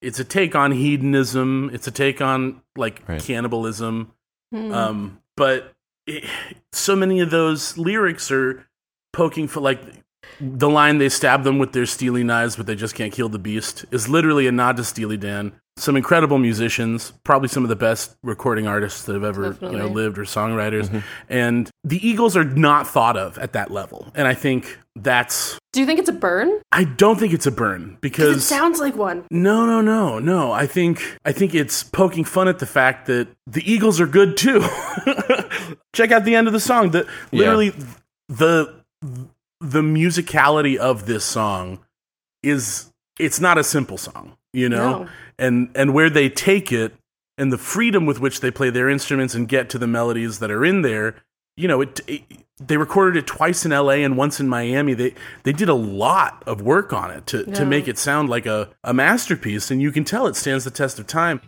[0.01, 1.69] it's a take on hedonism.
[1.73, 3.21] It's a take on like Right.
[3.21, 4.11] cannibalism.
[4.51, 4.71] Hmm.
[4.73, 5.71] Um, but
[6.07, 6.23] it,
[6.73, 8.65] so many of those lyrics are
[9.13, 9.79] poking for like
[10.41, 13.39] the line they stab them with their steely knives, but they just can't kill the
[13.39, 15.53] beast is literally a nod to Steely Dan.
[15.77, 19.87] Some incredible musicians, probably some of the best recording artists that have ever you know
[19.87, 20.99] lived or songwriters, mm-hmm.
[21.29, 24.11] and the Eagles are not thought of at that level.
[24.13, 26.59] And I think that's Do you think it's a burn?
[26.73, 29.25] I don't think it's a burn because It sounds like one.
[29.31, 30.51] no, no, no, no.
[30.51, 34.35] I think I think it's poking fun at the fact that the Eagles are good
[34.35, 34.59] too.
[35.93, 36.91] Check out the end of the song.
[36.91, 37.73] The literally
[38.27, 38.81] the
[39.61, 41.79] the musicality of this song
[42.43, 45.03] is it's not a simple song, you know?
[45.03, 45.09] No.
[45.37, 46.95] And and where they take it
[47.37, 50.51] and the freedom with which they play their instruments and get to the melodies that
[50.51, 51.15] are in there,
[51.55, 52.23] you know, it, it
[52.59, 54.95] they recorded it twice in LA and once in Miami.
[54.95, 58.47] They they did a lot of work on it to, to make it sound like
[58.47, 61.39] a, a masterpiece and you can tell it stands the test of time.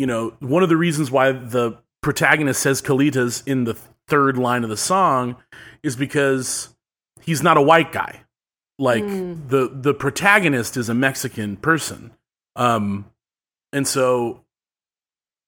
[0.00, 3.74] You know, one of the reasons why the protagonist says Colitas in the
[4.08, 5.36] third line of the song
[5.82, 6.74] is because
[7.20, 8.22] he's not a white guy.
[8.78, 12.12] Like the the protagonist is a Mexican person.
[12.56, 13.10] Um
[13.74, 14.42] and so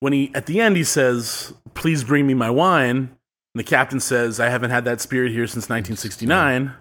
[0.01, 3.09] when he at the end he says, "Please bring me my wine," and
[3.55, 6.75] the captain says, "I haven't had that spirit here since 1969."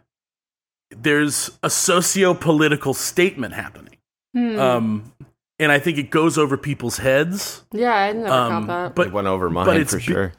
[0.89, 3.95] There's a socio-political statement happening.
[4.33, 4.59] Hmm.
[4.59, 5.13] Um
[5.61, 7.63] and I think it goes over people's heads.
[7.71, 9.05] yeah, I never Um, caught that.
[9.07, 10.33] it went over mine but it's for be- sure.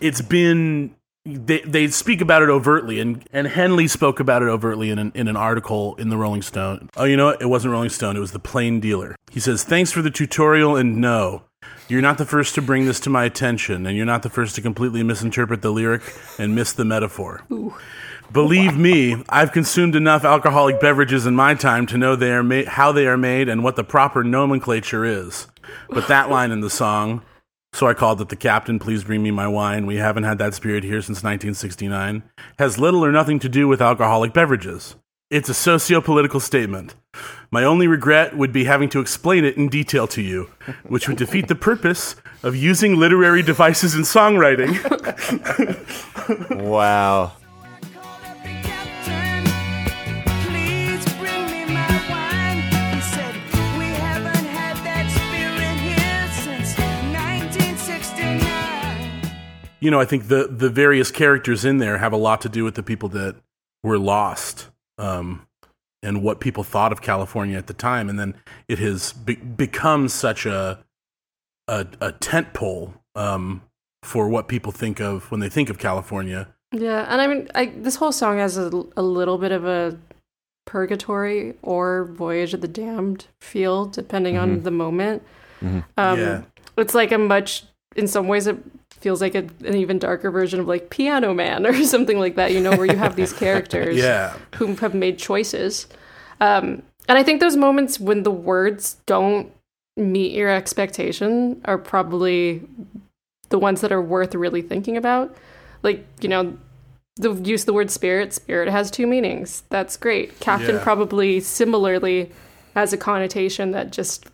[0.00, 0.94] it's been
[1.26, 5.10] they they speak about it overtly, and and Henley spoke about it overtly in an,
[5.14, 6.90] in an article in the Rolling Stone.
[6.98, 7.40] Oh, you know what?
[7.40, 8.16] It wasn't Rolling Stone.
[8.16, 9.16] It was the Plain Dealer.
[9.30, 11.44] He says, "Thanks for the tutorial, and no."
[11.88, 14.54] You're not the first to bring this to my attention, and you're not the first
[14.56, 16.02] to completely misinterpret the lyric
[16.38, 17.42] and miss the metaphor.
[18.34, 22.64] Believe me, I've consumed enough alcoholic beverages in my time to know they are ma-
[22.66, 25.46] how they are made and what the proper nomenclature is.
[25.88, 27.22] But that line in the song,
[27.72, 29.86] So I called it the Captain, Please Bring Me My Wine.
[29.86, 32.24] We haven't had that spirit here since 1969.
[32.58, 34.96] Has little or nothing to do with alcoholic beverages.
[35.30, 36.96] It's a socio political statement.
[37.52, 40.50] My only regret would be having to explain it in detail to you,
[40.88, 44.74] which would defeat the purpose of using literary devices in songwriting.
[46.50, 47.32] Wow.
[59.84, 62.64] You know, I think the the various characters in there have a lot to do
[62.64, 63.36] with the people that
[63.82, 65.46] were lost, um,
[66.02, 68.34] and what people thought of California at the time, and then
[68.66, 70.82] it has be- become such a
[71.68, 73.60] a, a tent pole um,
[74.02, 76.48] for what people think of when they think of California.
[76.72, 79.98] Yeah, and I mean, I, this whole song has a, a little bit of a
[80.66, 85.22] purgatory or voyage of the damned feel, depending on the moment.
[85.62, 86.42] Um, Yeah.
[86.76, 88.56] It's like a much, in some ways, it
[89.04, 92.52] feels like a, an even darker version of like Piano Man or something like that,
[92.52, 95.86] you know, where you have these characters Yeah, who have made choices.
[96.40, 99.52] Um, and I think those moments when the words don't
[99.96, 102.62] meet your expectation are probably
[103.50, 105.36] the ones that are worth really thinking about.
[105.82, 106.56] Like, you know,
[107.16, 109.62] the use of the word spirit, spirit has two meanings.
[109.68, 110.40] That's great.
[110.40, 110.82] Captain Yeah.
[110.82, 112.32] probably similarly
[112.74, 114.26] has a connotation that just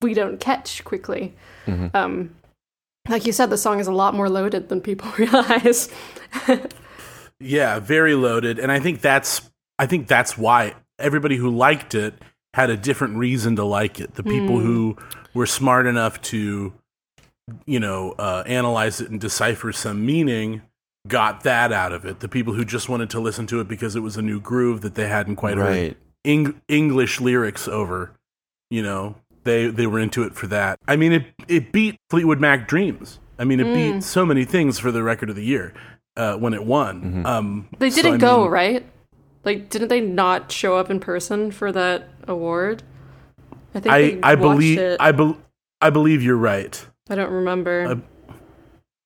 [0.00, 1.34] we don't catch quickly.
[1.94, 2.30] Um,
[3.10, 5.88] like you said, the song is a lot more loaded than people realize.
[7.38, 12.14] yeah, very loaded, and I think that's I think that's why everybody who liked it
[12.54, 14.14] had a different reason to like it.
[14.14, 14.96] The people who
[15.34, 16.72] were smart enough to,
[17.64, 20.62] you know, uh, analyze it and decipher some meaning
[21.08, 22.20] got that out of it.
[22.20, 24.80] The people who just wanted to listen to it because it was a new groove
[24.82, 25.96] that they hadn't quite heard Right.
[26.24, 28.10] Eng- English lyrics over,
[28.68, 30.78] you know, they they were into it for that.
[30.86, 33.18] I mean, it it beat Fleetwood Mac Dreams.
[33.38, 33.74] I mean, it Mm.
[33.94, 35.72] beat so many things for the record of the year
[36.16, 37.00] uh, when it won.
[37.02, 37.26] Mm-hmm.
[37.26, 38.86] Um, They didn't I go, mean, right?
[39.44, 42.82] Like, didn't they not show up in person for that award?
[43.74, 45.00] I think I they I believe it.
[45.00, 45.38] I bel
[45.80, 46.86] I believe you're right.
[47.08, 47.86] I don't remember.
[47.88, 48.34] I-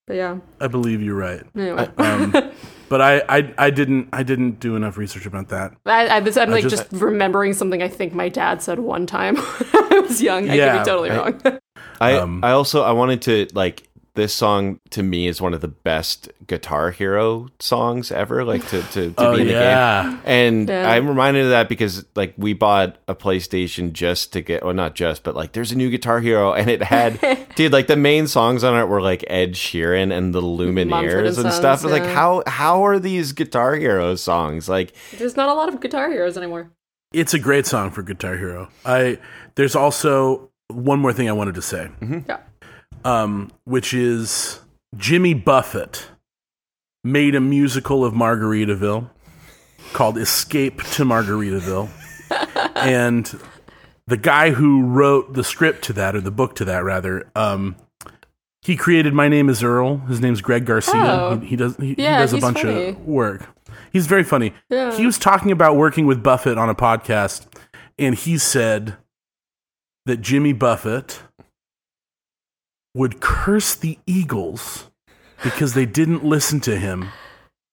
[0.07, 0.39] but yeah.
[0.61, 1.43] I believe you're right.
[1.57, 2.33] Anyway, Um,
[2.95, 5.75] but I, I I didn't I didn't do enough research about that.
[5.85, 9.35] I, I, am like just- just, remembering something I think my dad said one time
[9.73, 10.47] when I was young.
[10.47, 11.59] Yeah, I could be totally I- wrong.
[12.01, 13.83] I Um, I also I wanted to like
[14.15, 18.45] this song to me is one of the best Guitar Hero songs ever.
[18.45, 20.21] Like to to, to Oh be in the game.
[20.25, 20.89] And Yeah.
[20.91, 24.95] I'm reminded of that because like we bought a PlayStation just to get, well, not
[24.95, 27.19] just, but like there's a new Guitar Hero, and it had,
[27.57, 31.27] dude, like the main songs on it were like Ed Sheeran and the Lumineers Mumford
[31.27, 31.81] and and stuff.
[31.81, 34.69] I was like, how how are these Guitar Hero songs?
[34.69, 36.71] Like, There's not a lot of guitar heroes anymore.
[37.13, 38.69] it's a great song for Guitar Hero.
[38.85, 39.19] I
[39.57, 42.21] there's also one more thing I wanted to say, mm-hmm.
[42.29, 42.39] Yeah.
[43.05, 44.61] Um, which is
[44.97, 46.09] Jimmy Buffett
[47.03, 49.11] made a musical of Margaritaville
[49.93, 51.89] called Escape to Margaritaville,
[52.77, 53.39] and
[54.07, 57.31] the guy who wrote the script to that or the book to that rather.
[57.37, 57.77] Um,
[58.63, 59.99] he created My Name Is Earl.
[59.99, 60.95] His name's Greg Garcia.
[60.95, 61.39] Oh.
[61.39, 62.89] He, he does he, he does a bunch funny.
[62.89, 63.47] of work.
[63.93, 64.55] He's very funny.
[64.71, 64.97] Yeah.
[64.97, 67.47] He was talking about working with Buffett on a podcast,
[67.99, 68.97] and he said
[70.07, 71.21] that Jimmy Buffett
[72.95, 74.89] would curse the Eagles
[75.43, 77.09] because they didn't listen to him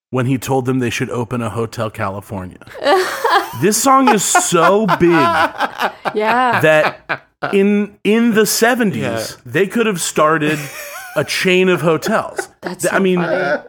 [0.10, 2.60] when he told them they should open a Hotel California.
[3.62, 6.60] this song is so big Yeah.
[6.62, 9.26] that in in the 70s Yeah.
[9.46, 10.60] they could have started
[11.16, 12.50] a chain of hotels.
[12.62, 13.64] That's I so mean, funny.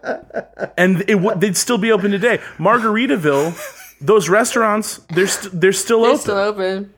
[0.78, 2.38] and it, w- they'd still be open today.
[2.58, 3.54] Margaritaville,
[4.00, 6.20] those restaurants, they're st- they're still They're open.
[6.22, 6.94] still open.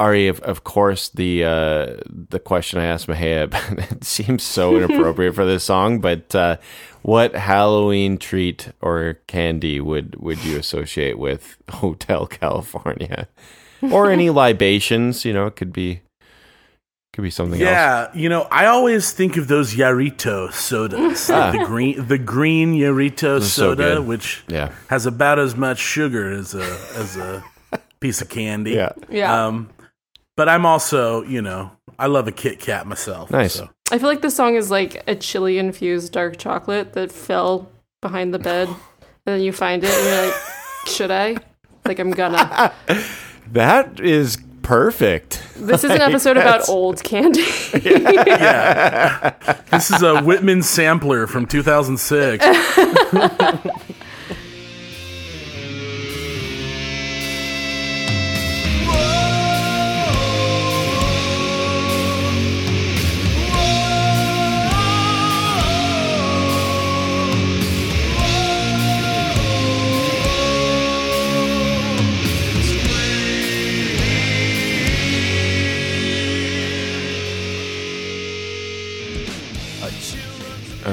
[0.00, 1.86] Ari, of, of course, the uh,
[2.30, 3.52] the question I asked Mahea
[3.92, 6.56] it seems so inappropriate for this song, but uh,
[7.02, 13.28] what Halloween treat or candy would would you associate with Hotel California,
[13.82, 15.24] or any libations?
[15.24, 16.00] You know, it could be
[17.12, 17.68] could be something else.
[17.70, 22.74] yeah, you know, I always think of those Jarrito sodas, like the green the green
[22.74, 24.06] Jarrito are so soda, good.
[24.06, 26.64] which Yeah, has about as much sugar as a
[26.96, 27.42] as a
[28.00, 28.72] piece of candy.
[28.72, 28.92] yeah.
[29.10, 29.46] Yeah.
[29.46, 29.68] Um,
[30.40, 33.30] but I'm also, you know, I love a Kit Kat myself.
[33.30, 33.52] Nice.
[33.52, 33.68] so.
[33.92, 37.68] I feel like this song is like a chili infused dark chocolate that fell
[38.00, 38.68] behind the bed.
[38.68, 38.76] And
[39.26, 40.34] then you find it and you're like,
[40.86, 41.36] should I?
[41.84, 42.72] Like, I'm gonna.
[43.52, 45.42] That is perfect.
[45.56, 47.44] This is an episode about old candy.
[47.74, 49.34] Yeah.
[49.72, 52.42] This is a Whitman sampler from 2006.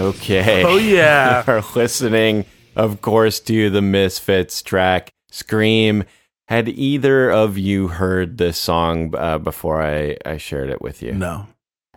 [0.07, 0.63] Okay.
[0.63, 1.43] Oh, yeah.
[1.47, 2.45] are listening,
[2.75, 6.03] of course, to the Misfits track Scream.
[6.47, 11.13] Had either of you heard this song uh, before I, I shared it with you?
[11.13, 11.47] No.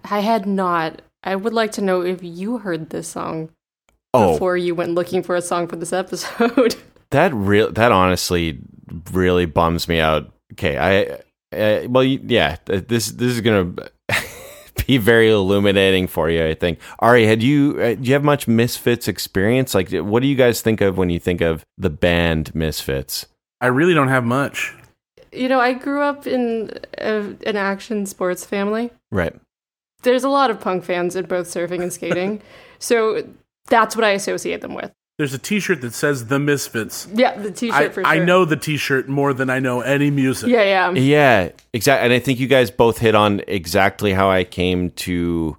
[0.04, 1.02] I had not.
[1.22, 3.50] I would like to know if you heard this song
[4.12, 6.74] Oh, before you went looking for a song for this episode.
[7.10, 8.58] that real that honestly
[9.12, 10.32] really bums me out.
[10.54, 11.20] Okay, I
[11.56, 13.72] uh, well, yeah, this this is gonna
[14.90, 16.44] be very illuminating for you.
[16.44, 16.80] I think.
[16.98, 19.74] Ari, had you uh, do you have much Misfits experience?
[19.74, 23.26] Like, what do you guys think of when you think of the band Misfits?
[23.60, 24.74] I really don't have much.
[25.32, 28.90] you know, I grew up in a, an action sports family.
[29.12, 29.34] Right.
[30.02, 32.42] There's a lot of punk fans in both surfing and skating.
[32.78, 33.22] so
[33.68, 34.90] that's what I associate them with.
[35.20, 38.06] There's a T-shirt that says "The Misfits." Yeah, the T-shirt for sure.
[38.10, 40.48] I know the T-shirt more than I know any music.
[40.48, 40.90] Yeah, yeah.
[40.92, 42.06] Yeah, exactly.
[42.06, 45.58] And I think you guys both hit on exactly how I came to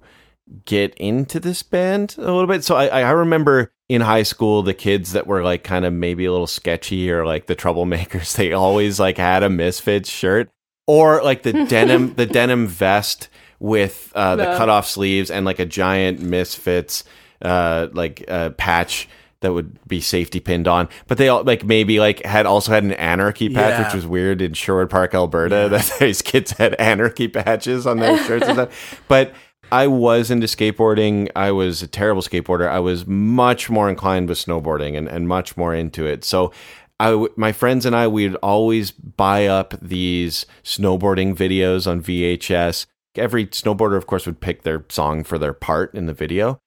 [0.64, 2.64] get into this band a little bit.
[2.64, 6.24] So I, I remember in high school, the kids that were like kind of maybe
[6.24, 10.50] a little sketchy or like the troublemakers, they always like had a Misfits shirt
[10.88, 13.28] or like the denim, the denim vest
[13.60, 14.56] with uh, the No.
[14.56, 17.04] cut off sleeves and like a giant Misfits
[17.42, 19.08] uh, like uh, patch.
[19.42, 22.82] That would be safety pinned on, but they all like maybe like had also had
[22.84, 23.84] an anarchy patch, Yeah.
[23.84, 25.68] which was weird in Sherwood Park, Alberta.
[25.70, 29.02] That these kids had anarchy patches on their shirts and stuff.
[29.08, 29.34] But
[29.70, 31.28] I was into skateboarding.
[31.36, 32.68] I was a terrible skateboarder.
[32.68, 36.24] I was much more inclined with snowboarding and, and much more into it.
[36.24, 36.52] So
[37.00, 42.86] I my friends and I, we'd always buy up these snowboarding videos on VHS.
[43.16, 46.58] Every snowboarder, of course, would pick their song for their part in the video.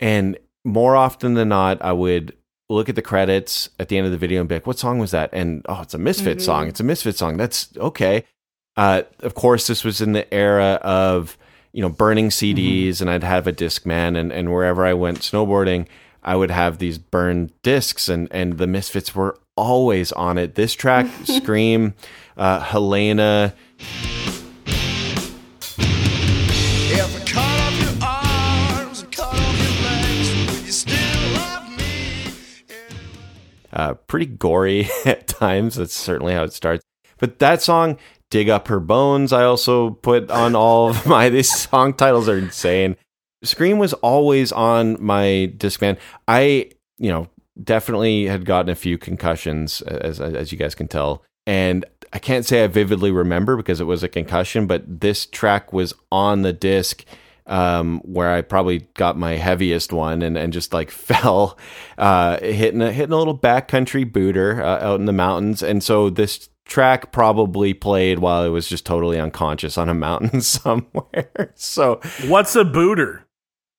[0.00, 2.36] And more often than not, I would
[2.68, 4.98] look at the credits at the end of the video and be like, what song
[4.98, 5.30] was that?
[5.32, 6.66] And oh, it's a Misfit song.
[6.66, 7.36] It's a Misfit song.
[7.36, 8.24] That's okay.
[8.76, 11.38] Uh, of course, this was in the era of,
[11.72, 15.86] you know, burning CDs and I'd have a Discman and, and wherever I went snowboarding,
[16.24, 20.56] I would have these burned discs and, and the Misfits were always on it.
[20.56, 21.94] This track, Scream,
[22.36, 23.54] uh, Helena,
[33.76, 35.76] uh, pretty gory at times.
[35.76, 36.82] That's certainly how it starts.
[37.18, 37.98] But that song,
[38.30, 42.38] Dig Up Her Bones, I also put on all of my, these song titles are
[42.38, 42.96] insane.
[43.44, 45.80] Scream was always on my disc.
[45.80, 45.98] Discman.
[46.26, 47.28] I, you know,
[47.62, 51.22] definitely had gotten a few concussions, as, as you guys can tell.
[51.46, 55.72] And I can't say I vividly remember because it was a concussion, but this track
[55.72, 57.04] was on the disc
[57.46, 61.58] um, where I probably got my heaviest one and, and just like fell,
[61.98, 65.62] uh, hitting a, hitting a little backcountry booter uh, out in the mountains.
[65.62, 70.40] And so this track probably played while I was just totally unconscious on a mountain
[70.42, 71.30] somewhere.
[71.54, 73.24] so What's a booter?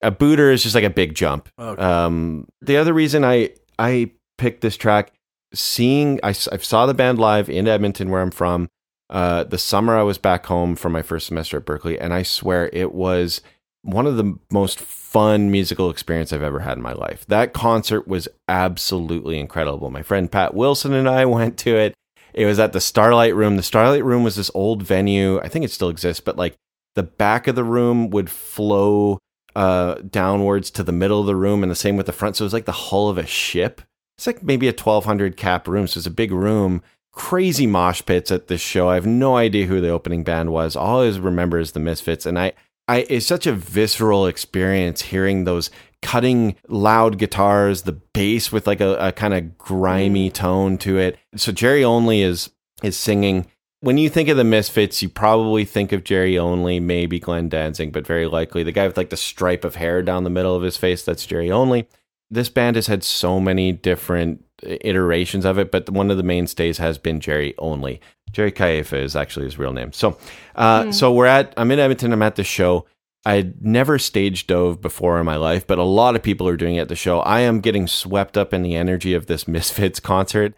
[0.02, 1.50] a booter is just like a big jump.
[1.58, 1.82] Okay.
[1.82, 3.50] Um, the other reason I
[3.80, 5.12] I picked this track,
[5.54, 8.70] seeing I, I saw the band live in Edmonton, where I'm from.
[9.10, 12.24] Uh, the summer I was back home from my first semester at Berkeley, and I
[12.24, 13.42] swear it was
[13.88, 17.26] one of the most fun musical experience I've ever had in my life.
[17.28, 19.90] That concert was absolutely incredible.
[19.90, 21.94] My friend Pat Wilson and I went to it.
[22.34, 23.56] It was at the Starlight Room.
[23.56, 25.40] The Starlight Room was this old venue.
[25.40, 26.56] I think it still exists, but like
[26.96, 29.20] the back of the room would flow
[29.56, 32.36] uh, downwards to the middle of the room, and the same with the front.
[32.36, 33.82] So it was like the hull of a ship.
[34.18, 35.88] It's like maybe a 1200 cap room.
[35.88, 36.84] So it's a big room.
[37.14, 38.90] Crazy mosh pits at this show.
[38.90, 40.76] I have no idea who the opening band was.
[40.76, 42.54] All I remember is the Misfits, and I,
[42.88, 45.70] I it's such a visceral experience hearing those
[46.02, 50.34] cutting loud guitars, the bass with like a, a kind of grimy mm.
[50.34, 51.18] tone to it.
[51.36, 52.50] So Jerry Only is
[52.84, 53.48] is singing.
[53.82, 57.94] When you think of the Misfits, you probably think of Jerry Only, maybe Glenn Danzig,
[57.94, 60.64] but very likely the guy with like the stripe of hair down the middle of
[60.64, 61.88] his face, that's Jerry Only.
[62.30, 66.78] This band has had so many different iterations of it, but one of the mainstays
[66.78, 68.02] has been Jerry Only.
[68.32, 69.94] Jerry Caiafa is actually his real name.
[69.94, 70.18] So,
[70.56, 71.54] uh, so we're at.
[71.58, 72.12] I'm in Edmonton.
[72.12, 72.86] I'm at the show.
[73.26, 76.76] I'd never stage dove before in my life, but a lot of people are doing
[76.76, 77.20] it at the show.
[77.20, 80.54] I am getting swept up in the energy of this Misfits concert.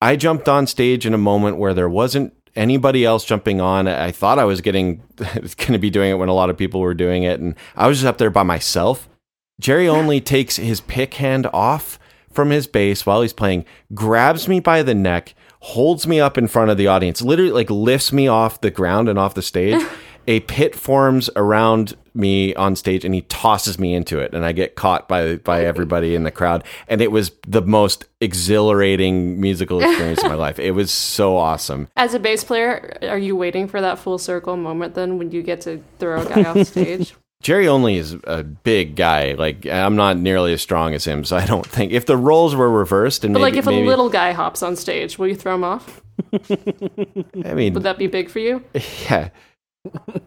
[0.00, 3.88] I jumped on stage in a moment where there wasn't anybody else jumping on.
[3.88, 6.80] I thought I was getting going to be doing it when a lot of people
[6.80, 9.08] were doing it, and I was just up there by myself.
[9.60, 11.98] Jerry only takes his pick hand off
[12.30, 16.48] from his bass while he's playing, grabs me by the neck, holds me up in
[16.48, 19.82] front of the audience, literally like lifts me off the ground and off the stage.
[20.26, 24.52] A pit forms around me on stage and he tosses me into it and I
[24.52, 29.82] get caught by by everybody in the crowd and it was the most exhilarating musical
[29.82, 30.58] experience of my life.
[30.58, 31.88] It was so awesome.
[31.94, 35.42] As a bass player, are you waiting for that full circle moment then when you
[35.42, 37.14] get to throw a guy off stage?
[37.44, 39.34] Jerry Only is a big guy.
[39.34, 42.56] Like I'm not nearly as strong as him, so I don't think if the roles
[42.56, 45.28] were reversed and But maybe, like, if maybe- a little guy hops on stage, will
[45.28, 46.00] you throw him off?
[47.44, 48.64] I mean, Would that be big for you?
[49.10, 49.28] yeah.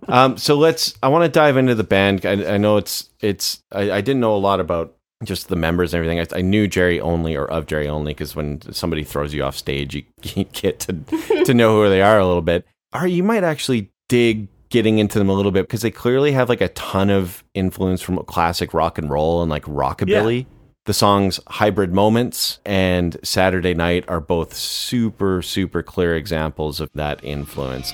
[0.08, 0.94] um, so let's.
[1.02, 2.24] I want to dive into the band.
[2.26, 3.64] I, I know it's it's.
[3.72, 4.94] I, I didn't know a lot about
[5.24, 6.20] just the members and everything.
[6.20, 9.58] I, I knew Jerry only or of Jerry only because when somebody throws you off
[9.58, 10.94] stage, you, you get to
[11.46, 12.68] to know who they are a little bit.
[12.94, 16.50] Or you might actually dig getting into them a little bit because they clearly have
[16.50, 20.46] like a ton of influence from classic rock and roll and like rockabilly.
[20.86, 27.22] The songs Hybrid Moments and Saturday Night are both super, super clear examples of that
[27.24, 27.94] influence.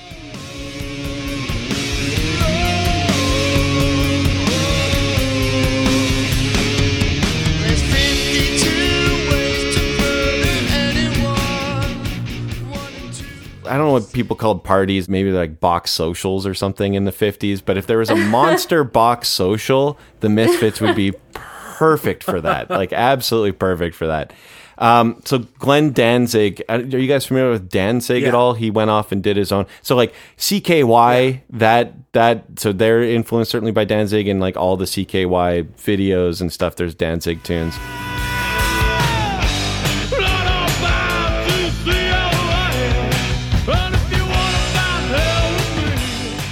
[13.66, 17.12] I don't know what people called parties, maybe like box socials or something in the
[17.12, 22.40] 50s, but if there was a monster box social, the Misfits would be perfect for
[22.40, 22.70] that.
[22.70, 24.32] Like, absolutely perfect for that.
[24.78, 28.54] Um, so Glenn Danzig, uh, are you guys familiar with Danzig at all?
[28.54, 29.66] He went off and did his own.
[29.82, 34.86] So like CKY, that that so they're influenced certainly by Danzig and like all the
[34.86, 36.76] CKY videos and stuff.
[36.76, 37.76] There's Danzig tunes.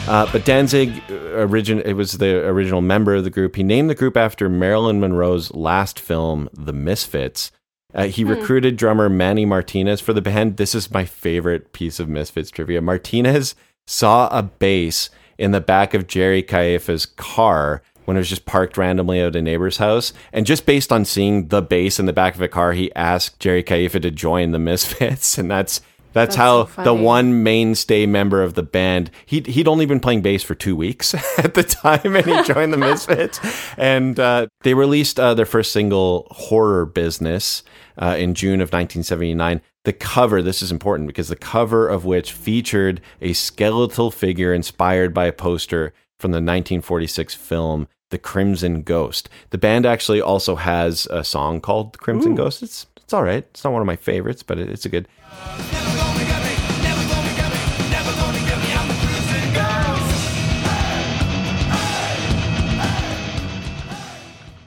[0.09, 1.15] Uh, but Danzig uh,
[1.47, 3.57] origin it was the original member of the group.
[3.57, 7.53] He named the group after Marilyn Monroe's last film, The Misfits.
[7.95, 10.57] Uh, he recruited drummer Manny Martinez for the band.
[10.57, 12.81] This is my favorite piece of Misfits trivia.
[12.81, 13.55] Martinez
[13.87, 18.77] saw a bass in the back of Jerry Caiafa's car when it was just parked
[18.77, 20.13] randomly at a neighbor's house.
[20.33, 23.39] And just based on seeing the bass in the back of a car, he asked
[23.39, 25.39] Jerry Caifa to join the Misfits.
[25.43, 25.81] And that's
[26.13, 29.11] that's, That's how so the one mainstay member of the band.
[29.27, 32.73] He'd, he'd only been playing bass for two weeks at the time, and he joined
[32.73, 33.41] the Misfits.
[33.77, 37.63] And uh, they released uh, their first single, Horror Business,
[37.99, 39.61] uh, in June of 1979.
[39.85, 45.13] The cover, this is important because the cover of which featured a skeletal figure inspired
[45.13, 47.89] by a poster from the 1946 film.
[48.11, 49.31] The Crimson Ghost.
[49.51, 52.63] The band actually also has a song called Crimson Ghost.
[52.63, 53.45] It's it's all right.
[53.51, 55.07] It's not one of my favorites, but it, it's a good.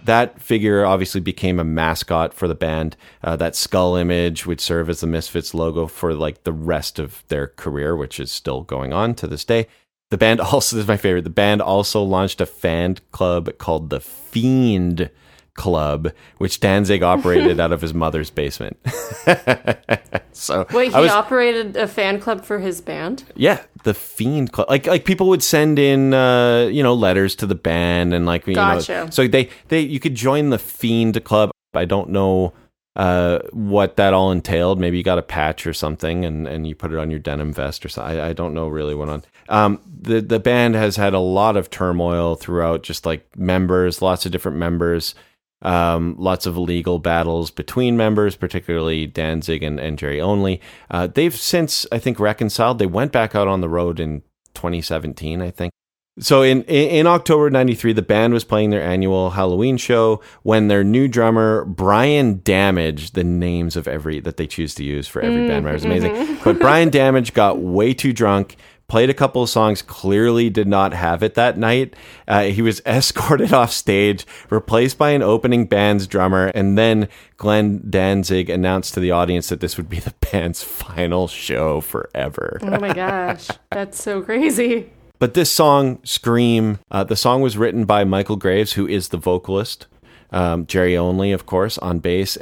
[0.06, 2.95] That figure obviously became a mascot for the band.
[3.24, 7.24] Uh, that skull image would serve as the Misfits logo for like the rest of
[7.28, 9.68] their career, which is still going on to this day.
[10.12, 11.24] The band also is my favorite.
[11.24, 15.10] The band also launched a fan club called the Fiend
[15.56, 18.78] Club, which Danzig operated out of his mother's basement.
[20.32, 23.24] so Wait, he was- operated a fan club for his band?
[23.36, 24.70] yeah, the Fiend Club.
[24.70, 28.45] Like like people would send in uh, you know letters to the band and like
[28.47, 29.06] you Gotcha.
[29.06, 31.51] know so they they you could join the Fiend Club.
[31.74, 32.53] I don't know
[32.95, 34.80] uh, what that all entailed.
[34.80, 37.51] Maybe you got a patch or something and, and you put it on your denim
[37.51, 38.18] vest or something.
[38.18, 39.24] I, I don't know really what on.
[39.49, 44.26] Um, the the band has had a lot of turmoil throughout, just like members, lots
[44.26, 45.14] of different members.
[45.62, 50.62] Um, lots of legal battles between members, particularly Danzig and, and Jerry Only.
[50.91, 52.78] Uh, they've since, I think, reconciled.
[52.78, 54.22] They went back out on the road in
[54.53, 55.72] 2017, I think.
[56.18, 60.82] So in, in October '93, the band was playing their annual Halloween show when their
[60.82, 65.45] new drummer Brian Damage, the names of every that they choose to use for every
[65.45, 66.38] band member is amazing.
[66.41, 68.56] But Brian Damage got way too drunk,
[68.88, 71.96] played a couple of songs, clearly did not have it that night.
[72.28, 77.08] Uh, he was escorted off stage, replaced by an opening band's drummer, and then
[77.38, 82.60] Glenn Danzig announced to the audience that this would be the band's final show forever.
[82.62, 84.90] Oh my gosh, that's so crazy.
[85.18, 89.18] But this song, Scream, uh, the song was written by Michael Graves, who is the
[89.18, 89.88] vocalist.
[90.32, 92.38] Um, Jerry Only, of course, on bass.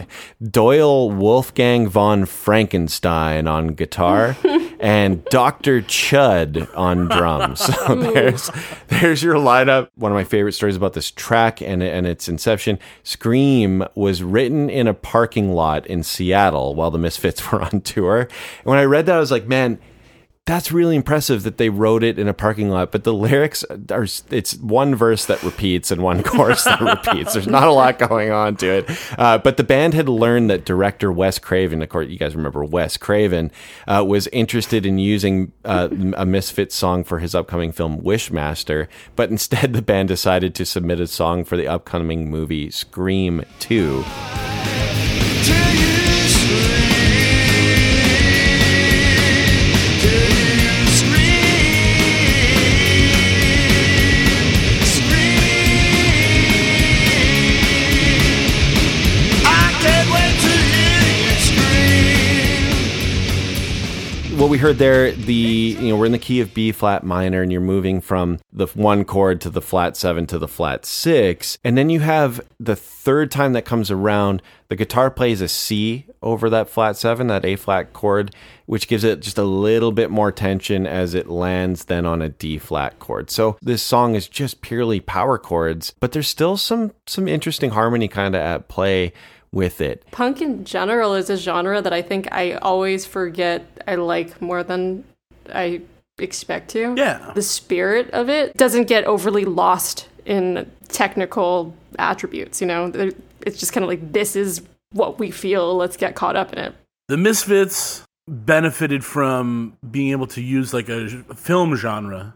[0.50, 4.36] Doyle Wolfgang von Frankenstein on guitar.
[4.80, 5.82] And Dr.
[5.82, 7.68] Chud on drums.
[7.88, 8.50] So there's,
[8.88, 9.88] there's your lineup.
[9.94, 12.78] One of my favorite stories about this track and, and its inception.
[13.02, 18.20] Scream was written in a parking lot in Seattle while the Misfits were on tour.
[18.20, 19.78] And when I read that, I was like, man,
[20.48, 24.06] that's really impressive that they wrote it in a parking lot, but the lyrics are
[24.30, 27.34] it's one verse that repeats and one chorus that repeats.
[27.34, 28.90] There's not a lot going on to it.
[29.18, 32.64] Uh, but the band had learned that director Wes Craven, of course, you guys remember
[32.64, 33.52] Wes Craven,
[33.86, 39.28] uh, was interested in using uh, a misfit song for his upcoming film Wishmaster, but
[39.28, 44.02] instead the band decided to submit a song for the upcoming movie Scream 2.
[64.46, 67.50] We heard there, the you know we're in the key of B flat minor, and
[67.50, 71.76] you're moving from the one chord to the flat seven to the flat six, and
[71.76, 76.48] then you have the third time that comes around, the guitar plays a C over
[76.50, 78.32] that flat seven, that A flat chord,
[78.66, 82.28] which gives it just a little bit more tension as it lands then on a
[82.28, 83.30] D flat chord.
[83.30, 88.06] So this song is just purely power chords, but there's still some some interesting harmony
[88.06, 89.12] kind of at play
[89.52, 90.04] with it.
[90.10, 94.62] Punk in general is a genre that I think I always forget I like more
[94.62, 95.04] than
[95.52, 95.82] I
[96.18, 96.94] expect to.
[96.96, 97.32] Yeah.
[97.34, 102.92] The spirit of it doesn't get overly lost in technical attributes, you know?
[103.46, 106.58] It's just kind of like, this is what we feel, let's get caught up in
[106.58, 106.74] it.
[107.08, 112.34] The Misfits benefited from being able to use like a film genre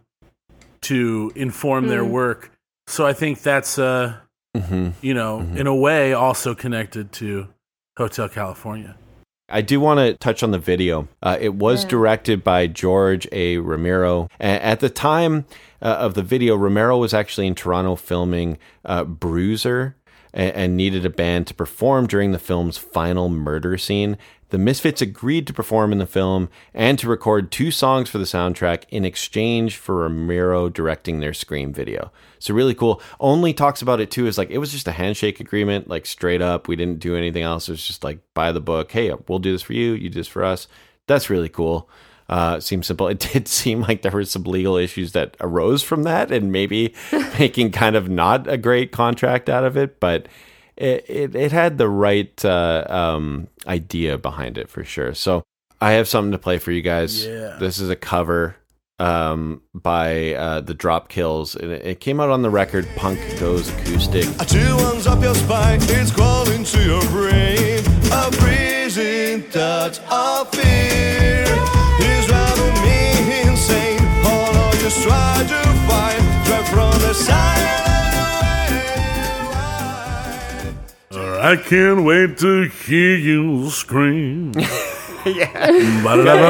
[0.83, 2.51] to inform their work.
[2.87, 4.17] So I think that's uh
[4.57, 7.49] hmm you know, in a way also connected to
[7.97, 8.97] Hotel California.
[9.49, 11.09] I do want to touch on the video.
[11.23, 11.91] Uh, it was Yeah.
[11.91, 13.59] directed by George A.
[13.59, 14.29] Romero.
[14.41, 15.45] A- At the time
[15.83, 19.97] uh, of the video, Romero was actually in Toronto filming uh, Bruiser
[20.33, 24.17] and, and needed a band to perform during the film's final murder scene.
[24.53, 28.25] The Misfits agreed to perform in the film and to record two songs for the
[28.25, 32.13] soundtrack in exchange for Romero directing their Scream video.
[32.39, 33.01] So really cool.
[33.19, 36.43] Only talks about it too is like it was just a handshake agreement, like straight
[36.43, 36.69] up.
[36.69, 37.67] We didn't do anything else.
[37.67, 38.93] It was just like by the book.
[38.93, 39.95] Hey, we'll do this for you.
[39.95, 40.69] You do this for us.
[41.07, 41.89] That's really cool.
[42.29, 43.09] Uh, seems simple.
[43.13, 46.95] It did seem like there were some legal issues that arose from that, and maybe
[47.39, 50.29] making kind of not a great contract out of it, but
[50.77, 55.15] it it, it had the right uh, um, idea behind it for sure.
[55.15, 55.43] So
[55.81, 57.27] I have something to play for you guys.
[57.27, 57.57] Yeah.
[57.59, 58.57] This is a cover
[58.99, 63.19] um, by uh, the Drop Kills, and it, it came out on the record "Punk
[63.39, 67.83] Goes Acoustic." A chill runs up your spine, it's crawling to your brain.
[68.13, 71.45] A freezing touch of fear
[72.01, 74.01] is driving me insane.
[74.25, 77.82] All of you try to find, drive from the side
[81.43, 84.53] I can't wait to hear you scream.
[85.27, 85.71] yeah,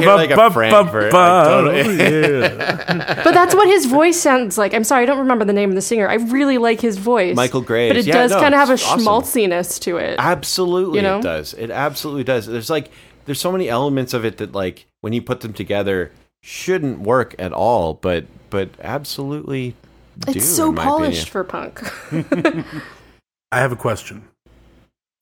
[0.04, 1.82] like a Frankfurt, like, totally.
[3.24, 4.74] But that's what his voice sounds like.
[4.74, 6.08] I'm sorry, I don't remember the name of the singer.
[6.08, 7.34] I really like his voice.
[7.34, 7.90] Michael Graves.
[7.90, 9.00] But it Yeah, does no, kind of have a awesome.
[9.00, 10.16] schmaltziness to it.
[10.18, 11.18] Absolutely, You know?
[11.20, 11.54] it does.
[11.54, 12.46] It absolutely does.
[12.46, 12.90] There's like
[13.24, 16.12] there's so many elements of it that like when you put them together
[16.42, 19.74] shouldn't work at all, but but absolutely
[20.18, 20.32] do.
[20.32, 21.32] it's so polished opinion.
[21.32, 22.66] for punk.
[23.52, 24.28] I have a question.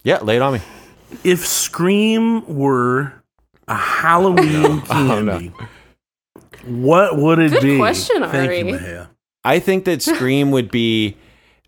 [0.02, 0.60] Yeah, lay it on me.
[1.24, 3.12] If Scream were
[3.68, 5.52] a Halloween Oh, no.
[6.66, 7.76] what would it Good be?
[7.78, 8.80] question, Thank you, Ari.
[8.80, 9.08] Mahea.
[9.44, 11.16] I think that Scream would be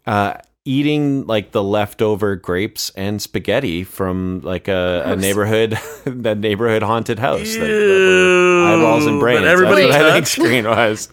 [0.07, 6.83] uh, eating like the leftover grapes and spaghetti from like a, a neighborhood, that neighborhood
[6.83, 7.55] haunted house.
[7.57, 9.45] that- that eyeballs and brains.
[9.45, 10.27] Everybody That's what I think?
[10.29, 11.09] Scream was.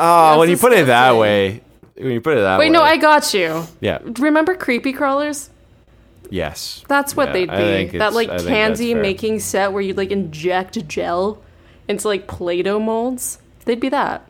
[0.00, 1.60] Oh, when you That's put it that way,
[1.96, 2.66] when you put it that way.
[2.66, 3.64] Wait, no, I got you.
[3.80, 3.98] yeah.
[4.18, 5.50] Remember creepy crawlers?
[6.30, 6.84] Yes.
[6.88, 7.98] That's what Yeah, they'd be.
[7.98, 11.42] That like I candy making set where you'd like inject gel
[11.88, 13.38] into like Play-Doh molds.
[13.64, 14.28] They'd be that.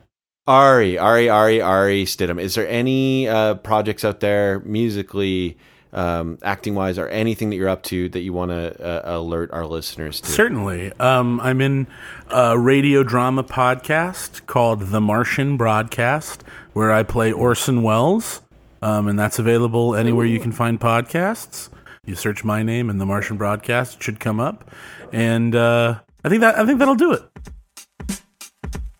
[0.48, 2.40] Ari, Ari, Ari, Ari Stidham.
[2.40, 5.58] Is there any uh, projects out there, musically,
[5.92, 9.50] um, acting wise, or anything that you're up to that you want to uh, alert
[9.52, 10.30] our listeners to?
[10.30, 10.92] Certainly.
[10.94, 11.86] Um, I'm in
[12.30, 16.42] a radio drama podcast called The Martian Broadcast,
[16.72, 18.40] where I play Orson Welles,
[18.80, 21.68] um, and that's available anywhere you can find podcasts.
[22.08, 24.70] You search my name and The Martian Broadcast it should come up,
[25.12, 27.22] and uh, I think that I think that'll do it.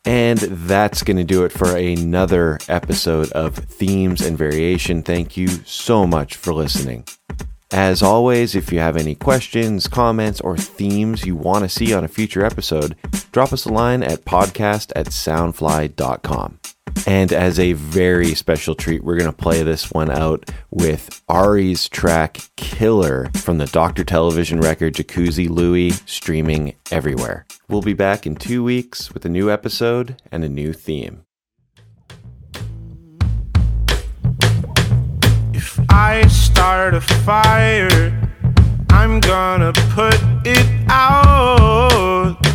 [0.04, 5.02] And that's going to do it for another episode of Themes and Variation.
[5.02, 7.04] Thank you so much for listening.
[7.70, 12.04] As always, if you have any questions, comments, or themes you want to see on
[12.04, 12.94] a future episode,
[13.32, 16.58] drop us a line at podcast at soundfly.com.
[17.06, 21.88] And as a very special treat, we're going to play this one out with Ari's
[21.88, 24.04] track Killer from the Dr.
[24.04, 27.46] Television record Jacuzzi Louie streaming everywhere.
[27.68, 31.24] We'll be back in two weeks with a new episode and a new theme.
[35.54, 38.30] If I start a fire,
[38.90, 42.47] I'm gonna put it out.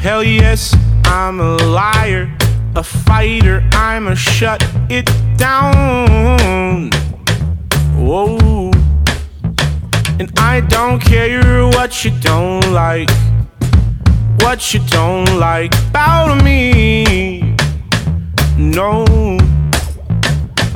[0.00, 0.74] Hell yes,
[1.04, 2.34] I'm a liar,
[2.74, 5.04] a fighter, I'ma shut it
[5.36, 6.90] down.
[7.96, 8.70] Whoa.
[10.18, 13.10] And I don't care what you don't like,
[14.40, 17.54] what you don't like about me.
[18.56, 19.04] No,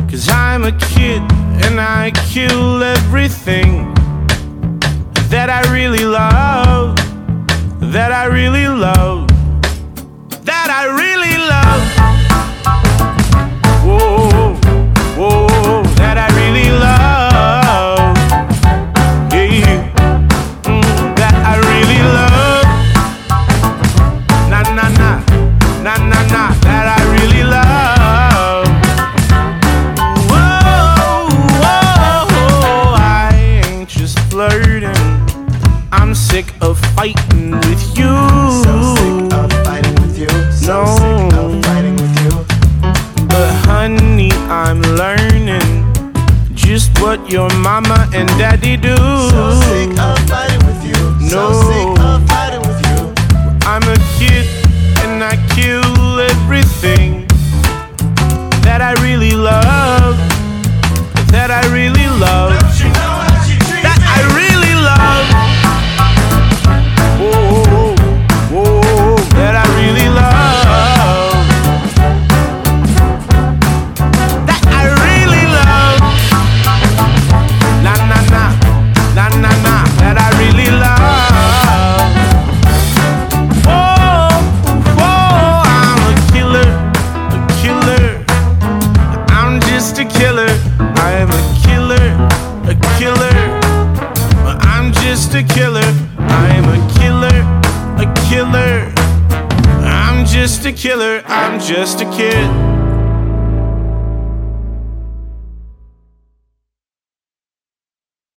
[0.09, 1.23] cause I'm a kid
[1.65, 3.93] and I kill everything
[5.29, 6.97] that I really love,
[7.93, 9.14] that I really love,